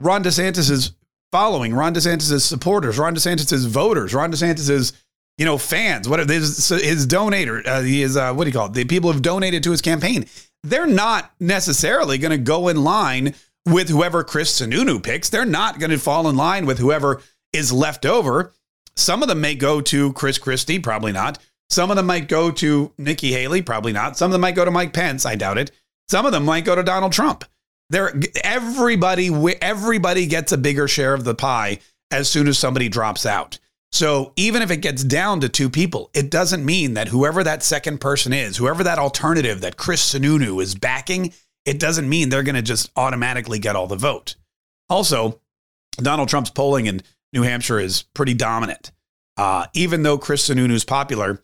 Ron 0.01 0.24
DeSantis 0.24 0.70
is 0.70 0.91
following, 1.32 1.74
Ron 1.74 1.94
DeSantis' 1.94 2.41
supporters, 2.41 3.00
Ron 3.00 3.15
DeSantis' 3.15 3.65
voters, 3.68 4.13
Ron 4.13 4.32
DeSantis' 4.32 4.94
you 5.38 5.46
know, 5.46 5.58
fans, 5.58 6.08
what 6.10 6.20
his, 6.30 6.70
his 6.70 7.08
donator, 7.08 7.65
uh, 7.65 7.82
his, 7.82 8.18
uh, 8.18 8.34
what 8.34 8.44
do 8.44 8.50
you 8.50 8.53
call 8.53 8.68
it? 8.68 8.74
The 8.74 8.86
people 8.86 9.12
who've 9.12 9.22
donated 9.22 9.63
to 9.63 9.72
his 9.72 9.82
campaign. 9.82 10.25
They're 10.63 10.86
not 10.86 11.34
necessarily 11.39 12.18
going 12.18 12.32
to 12.32 12.38
go 12.38 12.68
in 12.68 12.84
line 12.84 13.34
with 13.65 13.89
whoever 13.89 14.24
Chris 14.24 14.60
Sununu 14.60 15.01
picks. 15.01 15.30
They're 15.30 15.46
not 15.46 15.80
going 15.80 15.91
to 15.91 15.98
fall 15.98 16.27
in 16.30 16.36
line 16.36 16.65
with 16.65 16.80
whoever 16.80 17.22
is 17.53 17.72
left 17.72 18.06
over. 18.06 18.53
Some 18.96 19.22
of 19.22 19.27
them 19.27 19.41
may 19.41 19.56
go 19.56 19.82
to 19.82 20.13
Chris 20.13 20.38
Christie, 20.38 20.80
probably 20.80 21.12
not. 21.12 21.38
Some 21.70 21.89
of 21.89 21.96
them 21.96 22.06
might 22.06 22.27
go 22.27 22.51
to 22.51 22.91
Nikki 22.98 23.32
Haley, 23.32 23.62
probably 23.62 23.94
not. 23.94 24.18
Some 24.18 24.27
of 24.27 24.34
them 24.34 24.41
might 24.41 24.56
go 24.56 24.65
to 24.65 24.72
Mike 24.72 24.94
Pence, 24.94 25.25
I 25.25 25.36
doubt 25.36 25.58
it. 25.58 25.72
Some 26.10 26.25
of 26.25 26.34
them 26.34 26.44
might 26.44 26.65
go 26.65 26.75
to 26.75 26.84
Donald 26.84 27.13
Trump. 27.13 27.46
There, 27.89 28.13
everybody, 28.44 29.30
everybody 29.62 30.25
gets 30.25 30.51
a 30.51 30.58
bigger 30.58 30.88
share 30.88 31.13
of 31.13 31.24
the 31.24 31.36
pie 31.36 31.80
as 32.10 32.30
soon 32.30 32.48
as 32.48 32.58
somebody 32.58 32.89
drops 32.89 33.25
out. 33.25 33.58
So 33.94 34.34
even 34.38 34.62
if 34.62 34.72
it 34.72 34.77
gets 34.77 35.03
down 35.03 35.41
to 35.41 35.50
two 35.50 35.70
people, 35.70 36.10
it 36.13 36.30
doesn't 36.30 36.65
mean 36.65 36.94
that 36.94 37.10
whoever 37.10 37.44
that 37.44 37.63
second 37.63 38.00
person 38.00 38.32
is, 38.32 38.58
whoever 38.58 38.84
that 38.84 39.00
alternative 39.00 39.62
that 39.62 39.77
Chris 39.77 40.13
Sununu 40.13 40.62
is 40.62 40.75
backing, 40.75 41.34
it 41.65 41.80
doesn't 41.80 42.08
mean 42.10 42.30
they're 42.30 42.44
going 42.44 42.56
to 42.56 42.62
just 42.62 42.91
automatically 42.96 43.60
get 43.60 43.75
all 43.75 43.88
the 43.88 43.96
vote. 43.96 44.36
Also, 44.89 45.39
Donald 45.98 46.30
Trump's 46.30 46.50
polling 46.50 46.86
in 46.86 47.01
New 47.34 47.44
Hampshire 47.44 47.80
is 47.80 48.03
pretty 48.13 48.34
dominant. 48.34 48.91
Uh, 49.38 49.65
even 49.74 50.03
though 50.03 50.18
Chris 50.18 50.50
Sununu 50.50 50.72
is 50.72 50.84
popular, 50.84 51.41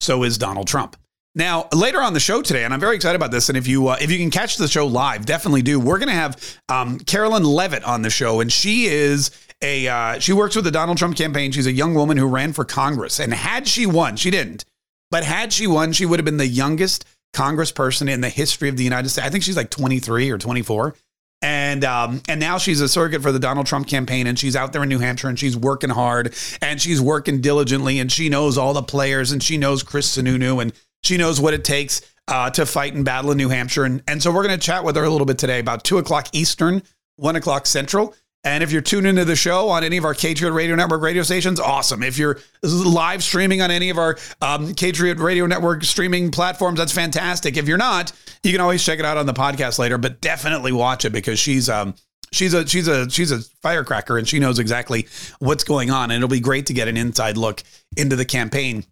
so 0.00 0.22
is 0.24 0.38
Donald 0.38 0.66
Trump. 0.66 0.96
Now, 1.34 1.68
later 1.72 2.02
on 2.02 2.14
the 2.14 2.20
show 2.20 2.42
today, 2.42 2.64
and 2.64 2.74
I'm 2.74 2.80
very 2.80 2.96
excited 2.96 3.14
about 3.14 3.30
this. 3.30 3.48
And 3.48 3.56
if 3.56 3.68
you 3.68 3.88
uh, 3.88 3.96
if 4.00 4.10
you 4.10 4.18
can 4.18 4.30
catch 4.30 4.56
the 4.56 4.66
show 4.66 4.86
live, 4.86 5.24
definitely 5.24 5.62
do. 5.62 5.78
We're 5.78 5.98
going 5.98 6.08
to 6.08 6.14
have 6.14 6.58
um, 6.68 6.98
Karoline 6.98 7.44
Leavitt 7.44 7.84
on 7.84 8.02
the 8.02 8.10
show, 8.10 8.40
and 8.40 8.52
she 8.52 8.86
is 8.86 9.30
a 9.62 9.86
uh, 9.86 10.18
she 10.18 10.32
works 10.32 10.56
with 10.56 10.64
the 10.64 10.70
Donald 10.72 10.98
Trump 10.98 11.16
campaign. 11.16 11.52
She's 11.52 11.66
a 11.66 11.72
young 11.72 11.94
woman 11.94 12.16
who 12.16 12.26
ran 12.26 12.52
for 12.52 12.64
Congress, 12.64 13.20
and 13.20 13.32
had 13.32 13.68
she 13.68 13.86
won, 13.86 14.16
she 14.16 14.32
didn't, 14.32 14.64
but 15.12 15.22
had 15.22 15.52
she 15.52 15.68
won, 15.68 15.92
she 15.92 16.06
would 16.06 16.18
have 16.18 16.24
been 16.24 16.38
the 16.38 16.46
youngest 16.46 17.04
congressperson 17.32 18.10
in 18.10 18.20
the 18.20 18.28
history 18.28 18.68
of 18.68 18.76
the 18.76 18.84
United 18.84 19.08
States. 19.08 19.26
I 19.26 19.30
think 19.30 19.44
she's 19.44 19.56
like 19.56 19.70
23 19.70 20.30
or 20.30 20.38
24. 20.38 20.94
And 21.40 21.84
um, 21.84 22.20
and 22.28 22.40
now 22.40 22.58
she's 22.58 22.80
a 22.80 22.88
surrogate 22.88 23.22
for 23.22 23.30
the 23.30 23.38
Donald 23.38 23.66
Trump 23.66 23.86
campaign, 23.86 24.26
and 24.26 24.36
she's 24.36 24.56
out 24.56 24.72
there 24.72 24.82
in 24.82 24.88
New 24.88 24.98
Hampshire, 24.98 25.28
and 25.28 25.38
she's 25.38 25.56
working 25.56 25.90
hard, 25.90 26.34
and 26.60 26.80
she's 26.80 27.00
working 27.00 27.40
diligently, 27.40 28.00
and 28.00 28.10
she 28.10 28.28
knows 28.28 28.58
all 28.58 28.74
the 28.74 28.82
players, 28.82 29.30
and 29.30 29.40
she 29.40 29.56
knows 29.56 29.84
Chris 29.84 30.16
Sununu, 30.16 30.60
and 30.60 30.72
she 31.04 31.16
knows 31.16 31.40
what 31.40 31.54
it 31.54 31.62
takes 31.62 32.00
uh, 32.26 32.50
to 32.50 32.66
fight 32.66 32.94
and 32.94 33.04
battle 33.04 33.30
in 33.30 33.36
New 33.36 33.50
Hampshire, 33.50 33.84
and 33.84 34.02
and 34.08 34.20
so 34.20 34.32
we're 34.32 34.42
going 34.42 34.58
to 34.58 34.66
chat 34.66 34.82
with 34.82 34.96
her 34.96 35.04
a 35.04 35.10
little 35.10 35.26
bit 35.26 35.38
today 35.38 35.60
about 35.60 35.84
two 35.84 35.98
o'clock 35.98 36.26
Eastern, 36.32 36.82
one 37.14 37.36
o'clock 37.36 37.66
Central. 37.66 38.16
And 38.44 38.62
if 38.62 38.70
you're 38.70 38.82
tuned 38.82 39.06
into 39.06 39.24
the 39.24 39.34
show 39.34 39.68
on 39.68 39.82
any 39.82 39.96
of 39.96 40.04
our 40.04 40.14
Patriot 40.14 40.52
Radio 40.52 40.76
Network 40.76 41.02
radio 41.02 41.22
stations, 41.22 41.58
awesome. 41.58 42.02
If 42.02 42.18
you're 42.18 42.38
live 42.62 43.22
streaming 43.22 43.60
on 43.62 43.70
any 43.70 43.90
of 43.90 43.98
our 43.98 44.16
um, 44.40 44.74
Patriot 44.74 45.18
Radio 45.18 45.46
Network 45.46 45.82
streaming 45.84 46.30
platforms, 46.30 46.78
that's 46.78 46.92
fantastic. 46.92 47.56
If 47.56 47.66
you're 47.66 47.78
not, 47.78 48.12
you 48.44 48.52
can 48.52 48.60
always 48.60 48.84
check 48.84 49.00
it 49.00 49.04
out 49.04 49.16
on 49.16 49.26
the 49.26 49.34
podcast 49.34 49.78
later, 49.78 49.98
but 49.98 50.20
definitely 50.20 50.72
watch 50.72 51.04
it 51.04 51.10
because 51.10 51.38
she's 51.38 51.68
um 51.68 51.94
she's 52.32 52.54
a 52.54 52.66
she's 52.66 52.86
a 52.86 53.10
she's 53.10 53.32
a 53.32 53.40
firecracker 53.62 54.18
and 54.18 54.28
she 54.28 54.38
knows 54.38 54.58
exactly 54.58 55.08
what's 55.40 55.64
going 55.64 55.90
on. 55.90 56.10
And 56.10 56.18
it'll 56.18 56.28
be 56.28 56.40
great 56.40 56.66
to 56.66 56.72
get 56.72 56.86
an 56.86 56.96
inside 56.96 57.36
look 57.36 57.62
into 57.96 58.14
the 58.14 58.24
campaign 58.24 58.84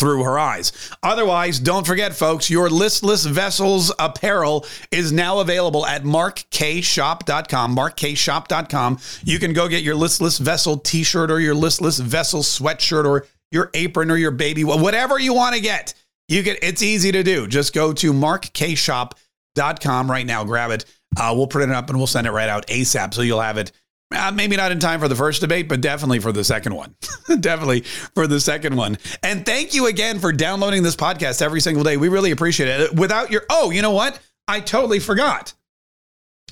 through 0.00 0.24
her 0.24 0.38
eyes. 0.38 0.72
Otherwise, 1.02 1.60
don't 1.60 1.86
forget, 1.86 2.14
folks, 2.14 2.48
your 2.50 2.70
listless 2.70 3.24
vessels 3.26 3.92
apparel 3.98 4.66
is 4.90 5.12
now 5.12 5.40
available 5.40 5.86
at 5.86 6.02
markkshop.com. 6.02 7.76
Markkshop.com. 7.76 8.98
You 9.24 9.38
can 9.38 9.52
go 9.52 9.68
get 9.68 9.82
your 9.82 9.94
listless 9.94 10.38
vessel 10.38 10.78
t-shirt 10.78 11.30
or 11.30 11.38
your 11.38 11.54
listless 11.54 11.98
vessel 11.98 12.40
sweatshirt 12.40 13.04
or 13.04 13.26
your 13.52 13.70
apron 13.74 14.10
or 14.10 14.16
your 14.16 14.30
baby, 14.30 14.64
whatever 14.64 15.18
you 15.18 15.34
want 15.34 15.54
to 15.54 15.60
get. 15.60 15.94
You 16.28 16.42
can. 16.42 16.56
It's 16.62 16.82
easy 16.82 17.12
to 17.12 17.22
do. 17.22 17.46
Just 17.46 17.74
go 17.74 17.92
to 17.92 18.12
markkshop.com 18.12 20.10
right 20.10 20.26
now. 20.26 20.44
Grab 20.44 20.70
it. 20.70 20.84
Uh, 21.16 21.34
we'll 21.36 21.48
print 21.48 21.70
it 21.70 21.74
up 21.74 21.90
and 21.90 21.98
we'll 21.98 22.06
send 22.06 22.26
it 22.26 22.30
right 22.30 22.48
out 22.48 22.66
ASAP, 22.68 23.12
so 23.12 23.22
you'll 23.22 23.40
have 23.40 23.58
it 23.58 23.72
uh, 24.12 24.32
maybe 24.34 24.56
not 24.56 24.72
in 24.72 24.80
time 24.80 25.00
for 25.00 25.08
the 25.08 25.14
first 25.14 25.40
debate, 25.40 25.68
but 25.68 25.80
definitely 25.80 26.18
for 26.18 26.32
the 26.32 26.44
second 26.44 26.74
one. 26.74 26.94
definitely 27.40 27.82
for 28.14 28.26
the 28.26 28.40
second 28.40 28.76
one. 28.76 28.98
And 29.22 29.46
thank 29.46 29.74
you 29.74 29.86
again 29.86 30.18
for 30.18 30.32
downloading 30.32 30.82
this 30.82 30.96
podcast 30.96 31.42
every 31.42 31.60
single 31.60 31.84
day. 31.84 31.96
We 31.96 32.08
really 32.08 32.32
appreciate 32.32 32.68
it. 32.68 32.94
Without 32.94 33.30
your, 33.30 33.42
oh, 33.50 33.70
you 33.70 33.82
know 33.82 33.92
what? 33.92 34.18
I 34.48 34.60
totally 34.60 34.98
forgot. 34.98 35.52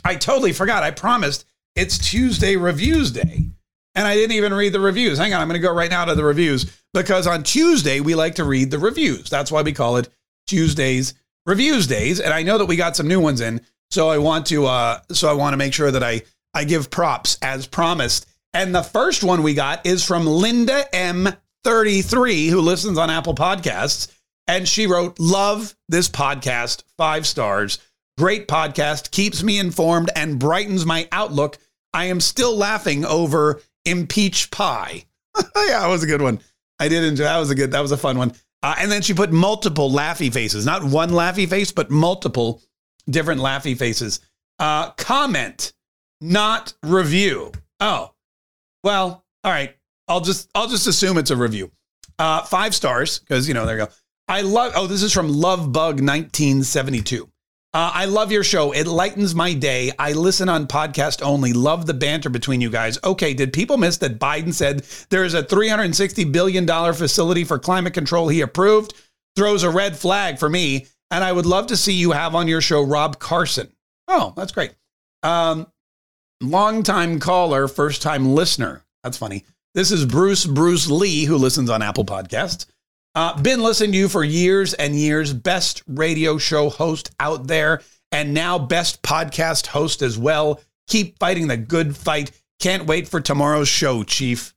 I 0.05 0.15
totally 0.15 0.53
forgot. 0.53 0.83
I 0.85 0.93
promised 0.93 1.45
it's 1.75 1.99
Tuesday 1.99 2.57
Reviews 2.57 3.11
Day. 3.11 3.51
And 3.95 4.07
I 4.07 4.15
didn't 4.15 4.37
even 4.37 4.55
read 4.55 4.73
the 4.73 4.81
reviews. 4.81 5.19
Hang 5.19 5.35
on, 5.35 5.41
I'm 5.41 5.49
going 5.49 5.61
to 5.61 5.67
go 5.67 5.75
right 5.75 5.91
now 5.91 6.05
to 6.05 6.15
the 6.15 6.23
reviews 6.23 6.71
because 6.95 7.27
on 7.27 7.43
Tuesday, 7.43 7.99
we 7.99 8.15
like 8.15 8.37
to 8.37 8.45
read 8.45 8.71
the 8.71 8.79
reviews. 8.79 9.29
That's 9.29 9.51
why 9.51 9.63
we 9.63 9.73
call 9.73 9.97
it 9.97 10.09
Tuesdays 10.47 11.15
Reviews 11.47 11.89
Days. 11.89 12.21
And 12.21 12.33
I 12.33 12.45
know 12.45 12.59
that 12.59 12.67
we 12.67 12.77
got 12.77 12.95
some 12.95 13.09
new 13.09 13.21
ones 13.21 13.41
in. 13.41 13.61
So 13.91 14.09
I 14.09 14.19
want 14.19 14.47
to, 14.47 14.67
uh, 14.67 15.01
so 15.11 15.29
I 15.29 15.33
want 15.33 15.55
to 15.55 15.57
make 15.57 15.75
sure 15.75 15.91
that 15.91 16.05
I, 16.05 16.23
I 16.55 16.65
give 16.65 16.91
props 16.91 17.39
as 17.43 17.67
promised. 17.67 18.27
And 18.55 18.75
the 18.75 18.83
first 18.83 19.23
one 19.23 19.43
we 19.43 19.55
got 19.55 19.85
is 19.87 20.05
from 20.05 20.27
Linda 20.27 20.85
M33, 20.93 22.49
who 22.49 22.61
listens 22.61 22.99
on 22.99 23.11
Apple 23.11 23.35
Podcasts. 23.35 24.13
And 24.47 24.67
she 24.67 24.87
wrote, 24.87 25.19
Love 25.19 25.77
this 25.89 26.09
podcast, 26.09 26.83
five 26.97 27.27
stars. 27.27 27.79
Great 28.17 28.49
podcast, 28.49 29.11
keeps 29.11 29.43
me 29.43 29.59
informed 29.59 30.11
and 30.17 30.39
brightens 30.39 30.85
my 30.87 31.09
outlook. 31.13 31.59
I 31.93 32.07
am 32.07 32.21
still 32.21 32.57
laughing 32.57 33.05
over 33.05 33.61
impeach 33.85 34.51
pie. 34.51 35.05
yeah, 35.37 35.81
that 35.81 35.87
was 35.89 36.03
a 36.03 36.07
good 36.07 36.23
one. 36.23 36.41
I 36.81 36.89
did 36.89 37.05
enjoy 37.05 37.25
that 37.25 37.39
was 37.39 37.51
a 37.51 37.55
good 37.55 37.73
that 37.73 37.81
was 37.81 37.93
a 37.93 37.97
fun 37.97 38.19
one. 38.19 38.33
Uh, 38.63 38.75
and 38.79 38.91
then 38.91 39.03
she 39.03 39.15
put 39.15 39.31
multiple 39.31 39.91
laughy 39.91 40.33
faces, 40.33 40.67
not 40.67 40.83
one 40.83 41.11
laughy 41.11 41.49
face, 41.49 41.71
but 41.71 41.91
multiple 41.91 42.61
different 43.09 43.41
laughy 43.41 43.77
faces. 43.77 44.21
Uh, 44.59 44.91
comment 44.93 45.73
not 46.21 46.75
review. 46.83 47.53
Oh, 47.81 48.13
well, 48.85 49.25
all 49.45 49.53
right. 49.53 49.75
I'll 50.09 50.21
just 50.21 50.51
I'll 50.55 50.69
just 50.69 50.87
assume 50.87 51.19
it's 51.19 51.31
a 51.31 51.37
review. 51.37 51.71
Uh, 52.19 52.43
five 52.43 52.75
stars 52.75 53.19
because 53.19 53.47
you 53.47 53.55
know 53.55 53.67
there 53.67 53.79
you 53.79 53.87
go. 53.87 53.93
I 54.27 54.43
love. 54.43 54.73
Oh, 54.75 54.87
this 54.87 55.03
is 55.03 55.13
from 55.13 55.29
Love 55.29 55.73
Bug 55.73 56.01
1972. 56.01 57.31
Uh, 57.75 57.91
I 57.93 58.07
love 58.07 58.33
your 58.33 58.45
show. 58.45 58.73
It 58.73 58.87
lightens 58.87 59.35
my 59.35 59.53
day. 59.53 59.93
I 59.99 60.13
listen 60.13 60.49
on 60.49 60.67
podcast 60.67 61.23
only. 61.23 61.53
Love 61.53 61.87
the 61.87 61.95
banter 61.95 62.31
between 62.31 62.63
you 62.63 62.71
guys. 62.71 62.99
Okay, 63.05 63.35
did 63.35 63.53
people 63.53 63.77
miss 63.77 63.99
that 63.99 64.19
Biden 64.19 64.55
said 64.55 64.87
there 65.11 65.23
is 65.23 65.35
a 65.35 65.43
$360 65.43 66.33
billion 66.33 66.67
facility 66.95 67.45
for 67.45 67.59
climate 67.59 67.93
control 67.93 68.29
he 68.29 68.41
approved? 68.41 68.95
Throws 69.37 69.65
a 69.65 69.71
red 69.71 69.99
flag 69.99 70.39
for 70.39 70.49
me. 70.49 70.87
And 71.11 71.23
I 71.23 71.31
would 71.31 71.47
love 71.47 71.67
to 71.69 71.77
see 71.77 71.93
you 71.93 72.13
have 72.13 72.35
on 72.35 72.49
your 72.49 72.63
show 72.63 72.83
Rob 72.83 73.19
Carson. 73.19 73.71
Oh, 74.09 74.33
that's 74.35 74.53
great. 74.53 74.75
Um, 75.23 75.67
longtime 76.41 77.21
caller, 77.21 77.69
first 77.69 78.03
time 78.03 78.35
listener. 78.35 78.85
That's 79.03 79.19
funny. 79.19 79.45
This 79.75 79.93
is 79.93 80.05
Bruce 80.05 80.47
Bruce 80.47 80.91
Lee, 80.91 81.25
who 81.25 81.37
listens 81.37 81.71
on 81.71 81.83
Apple 81.83 82.05
Podcasts. 82.05 82.67
Uh, 83.15 83.41
been 83.41 83.63
listening 83.63 83.93
to 83.93 83.99
you 83.99 84.09
for 84.09 84.25
years 84.25 84.75
and 84.75 84.95
years. 84.95 85.33
Best 85.33 85.83
radio 85.87 86.39
show 86.39 86.71
host 86.71 87.11
out 87.21 87.47
there, 87.47 87.83
and 88.13 88.35
now 88.35 88.59
best 88.59 89.03
podcast 89.03 89.67
host 89.67 90.03
as 90.03 90.19
well. 90.19 90.61
Keep 90.89 91.19
fighting 91.19 91.49
the 91.49 91.57
good 91.57 91.97
fight. 91.97 92.31
Can't 92.61 92.87
wait 92.87 93.09
for 93.09 93.21
tomorrow's 93.21 93.69
show, 93.69 94.03
Chief. 94.03 94.55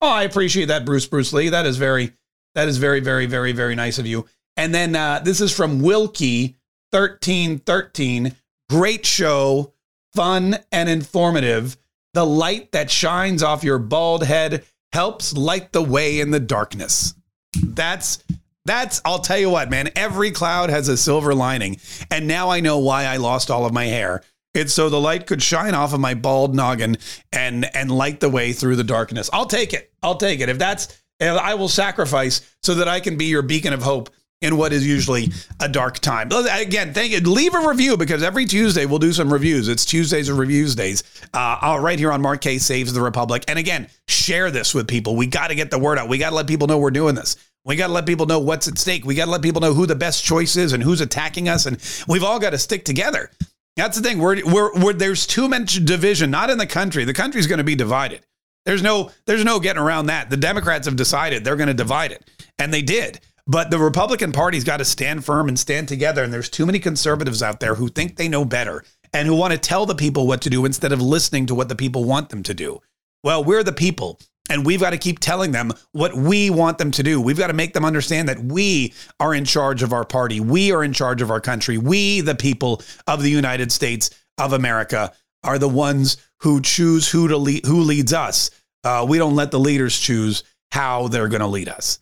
Oh, 0.00 0.10
I 0.10 0.22
appreciate 0.22 0.66
that, 0.66 0.84
Bruce 0.84 1.06
Bruce 1.06 1.32
Lee. 1.32 1.48
That 1.48 1.66
is 1.66 1.76
very, 1.76 2.12
that 2.54 2.68
is 2.68 2.78
very, 2.78 3.00
very, 3.00 3.26
very, 3.26 3.52
very 3.52 3.74
nice 3.74 3.98
of 3.98 4.06
you. 4.06 4.26
And 4.56 4.74
then 4.74 4.94
uh, 4.96 5.20
this 5.24 5.40
is 5.40 5.54
from 5.54 5.80
Wilkie 5.80 6.56
thirteen 6.92 7.58
thirteen. 7.58 8.34
Great 8.68 9.06
show 9.06 9.72
fun, 10.12 10.58
and 10.72 10.88
informative. 10.88 11.76
The 12.14 12.26
light 12.26 12.72
that 12.72 12.90
shines 12.90 13.42
off 13.42 13.64
your 13.64 13.78
bald 13.78 14.24
head 14.24 14.64
helps 14.92 15.32
light 15.32 15.72
the 15.72 15.82
way 15.82 16.20
in 16.20 16.30
the 16.30 16.40
darkness. 16.40 17.14
That's 17.62 18.22
that's 18.64 19.00
I'll 19.04 19.20
tell 19.20 19.38
you 19.38 19.50
what, 19.50 19.70
man, 19.70 19.90
every 19.96 20.30
cloud 20.30 20.70
has 20.70 20.88
a 20.88 20.96
silver 20.96 21.34
lining. 21.34 21.80
And 22.10 22.26
now 22.26 22.50
I 22.50 22.60
know 22.60 22.78
why 22.78 23.04
I 23.04 23.16
lost 23.16 23.50
all 23.50 23.64
of 23.64 23.72
my 23.72 23.86
hair. 23.86 24.22
It's 24.52 24.72
so 24.72 24.88
the 24.88 25.00
light 25.00 25.26
could 25.26 25.42
shine 25.42 25.74
off 25.74 25.92
of 25.92 26.00
my 26.00 26.14
bald 26.14 26.54
noggin 26.54 26.98
and 27.32 27.64
and 27.74 27.90
light 27.90 28.20
the 28.20 28.28
way 28.28 28.52
through 28.52 28.76
the 28.76 28.84
darkness. 28.84 29.30
I'll 29.32 29.46
take 29.46 29.72
it. 29.72 29.92
I'll 30.02 30.16
take 30.16 30.40
it. 30.40 30.48
If 30.48 30.58
that's 30.58 31.00
if 31.20 31.36
I 31.38 31.54
will 31.54 31.68
sacrifice 31.68 32.40
so 32.62 32.74
that 32.76 32.88
I 32.88 33.00
can 33.00 33.16
be 33.16 33.26
your 33.26 33.42
beacon 33.42 33.72
of 33.72 33.82
hope 33.82 34.10
in 34.40 34.56
what 34.56 34.72
is 34.72 34.86
usually 34.86 35.30
a 35.60 35.68
dark 35.68 35.98
time. 35.98 36.30
Again, 36.32 36.94
thank 36.94 37.12
you. 37.12 37.20
Leave 37.20 37.54
a 37.54 37.68
review 37.68 37.96
because 37.96 38.22
every 38.22 38.46
Tuesday 38.46 38.86
we'll 38.86 38.98
do 38.98 39.12
some 39.12 39.30
reviews. 39.30 39.68
It's 39.68 39.84
Tuesdays 39.84 40.30
of 40.30 40.38
reviews 40.38 40.74
days. 40.74 41.02
Uh, 41.34 41.78
right 41.80 41.98
here 41.98 42.10
on 42.10 42.22
Mark 42.22 42.40
Kaye 42.40 42.58
Saves 42.58 42.92
the 42.92 43.02
Republic. 43.02 43.44
And 43.48 43.58
again, 43.58 43.88
share 44.08 44.50
this 44.50 44.74
with 44.74 44.88
people. 44.88 45.14
We 45.14 45.26
got 45.26 45.48
to 45.48 45.54
get 45.54 45.70
the 45.70 45.78
word 45.78 45.98
out. 45.98 46.08
We 46.08 46.16
got 46.16 46.30
to 46.30 46.36
let 46.36 46.46
people 46.46 46.66
know 46.66 46.78
we're 46.78 46.90
doing 46.90 47.14
this. 47.14 47.36
We 47.66 47.76
got 47.76 47.88
to 47.88 47.92
let 47.92 48.06
people 48.06 48.24
know 48.24 48.38
what's 48.38 48.66
at 48.66 48.78
stake. 48.78 49.04
We 49.04 49.14
got 49.14 49.26
to 49.26 49.30
let 49.30 49.42
people 49.42 49.60
know 49.60 49.74
who 49.74 49.84
the 49.84 49.94
best 49.94 50.24
choice 50.24 50.56
is 50.56 50.72
and 50.72 50.82
who's 50.82 51.02
attacking 51.02 51.50
us. 51.50 51.66
And 51.66 51.76
we've 52.08 52.24
all 52.24 52.38
got 52.38 52.50
to 52.50 52.58
stick 52.58 52.86
together. 52.86 53.30
That's 53.76 53.98
the 53.98 54.08
thing. 54.08 54.18
We're, 54.18 54.42
we're, 54.46 54.74
we're 54.82 54.92
there's 54.94 55.26
too 55.26 55.48
much 55.48 55.84
division, 55.84 56.30
not 56.30 56.48
in 56.48 56.56
the 56.56 56.66
country. 56.66 57.04
The 57.04 57.12
country's 57.12 57.46
going 57.46 57.58
to 57.58 57.64
be 57.64 57.74
divided. 57.74 58.22
There's 58.64 58.82
no 58.82 59.10
there's 59.26 59.44
no 59.44 59.58
getting 59.60 59.82
around 59.82 60.06
that. 60.06 60.30
The 60.30 60.36
Democrats 60.36 60.86
have 60.86 60.96
decided 60.96 61.44
they're 61.44 61.56
going 61.56 61.68
to 61.68 61.74
divide 61.74 62.12
it, 62.12 62.22
and 62.58 62.72
they 62.72 62.82
did. 62.82 63.20
But 63.50 63.72
the 63.72 63.80
Republican 63.80 64.30
Party's 64.30 64.62
got 64.62 64.76
to 64.76 64.84
stand 64.84 65.24
firm 65.24 65.48
and 65.48 65.58
stand 65.58 65.88
together. 65.88 66.22
And 66.22 66.32
there's 66.32 66.48
too 66.48 66.64
many 66.64 66.78
conservatives 66.78 67.42
out 67.42 67.58
there 67.58 67.74
who 67.74 67.88
think 67.88 68.14
they 68.14 68.28
know 68.28 68.44
better 68.44 68.84
and 69.12 69.26
who 69.26 69.34
want 69.34 69.52
to 69.52 69.58
tell 69.58 69.86
the 69.86 69.94
people 69.96 70.28
what 70.28 70.40
to 70.42 70.50
do 70.50 70.64
instead 70.64 70.92
of 70.92 71.02
listening 71.02 71.46
to 71.46 71.54
what 71.56 71.68
the 71.68 71.74
people 71.74 72.04
want 72.04 72.28
them 72.28 72.44
to 72.44 72.54
do. 72.54 72.80
Well, 73.24 73.42
we're 73.42 73.64
the 73.64 73.72
people. 73.72 74.20
And 74.48 74.64
we've 74.64 74.78
got 74.78 74.90
to 74.90 74.98
keep 74.98 75.18
telling 75.18 75.50
them 75.50 75.72
what 75.90 76.14
we 76.14 76.48
want 76.48 76.78
them 76.78 76.92
to 76.92 77.02
do. 77.02 77.20
We've 77.20 77.36
got 77.36 77.48
to 77.48 77.52
make 77.52 77.72
them 77.72 77.84
understand 77.84 78.28
that 78.28 78.38
we 78.38 78.94
are 79.18 79.34
in 79.34 79.44
charge 79.44 79.82
of 79.82 79.92
our 79.92 80.04
party. 80.04 80.38
We 80.38 80.70
are 80.70 80.84
in 80.84 80.92
charge 80.92 81.20
of 81.20 81.32
our 81.32 81.40
country. 81.40 81.76
We, 81.76 82.20
the 82.20 82.36
people 82.36 82.82
of 83.08 83.20
the 83.20 83.30
United 83.30 83.72
States 83.72 84.10
of 84.38 84.52
America, 84.52 85.12
are 85.42 85.58
the 85.58 85.68
ones 85.68 86.18
who 86.42 86.60
choose 86.60 87.10
who 87.10 87.26
to 87.26 87.36
lead, 87.36 87.66
who 87.66 87.80
leads 87.80 88.12
us. 88.12 88.52
Uh, 88.84 89.04
we 89.08 89.18
don't 89.18 89.34
let 89.34 89.50
the 89.50 89.58
leaders 89.58 89.98
choose 89.98 90.44
how 90.70 91.08
they're 91.08 91.28
going 91.28 91.40
to 91.40 91.48
lead 91.48 91.68
us. 91.68 91.98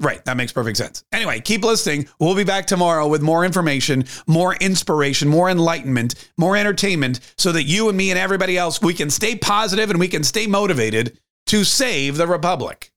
Right. 0.00 0.22
That 0.26 0.36
makes 0.36 0.52
perfect 0.52 0.76
sense. 0.76 1.04
Anyway, 1.10 1.40
keep 1.40 1.64
listening. 1.64 2.08
We'll 2.20 2.34
be 2.34 2.44
back 2.44 2.66
tomorrow 2.66 3.06
with 3.06 3.22
more 3.22 3.44
information, 3.44 4.04
more 4.26 4.54
inspiration, 4.56 5.28
more 5.28 5.48
enlightenment, 5.48 6.30
more 6.36 6.56
entertainment 6.56 7.20
so 7.38 7.52
that 7.52 7.64
you 7.64 7.88
and 7.88 7.96
me 7.96 8.10
and 8.10 8.18
everybody 8.18 8.58
else, 8.58 8.82
we 8.82 8.92
can 8.92 9.08
stay 9.08 9.36
positive 9.36 9.90
and 9.90 9.98
we 9.98 10.08
can 10.08 10.22
stay 10.22 10.46
motivated 10.46 11.18
to 11.46 11.64
save 11.64 12.16
the 12.16 12.26
Republic. 12.26 12.92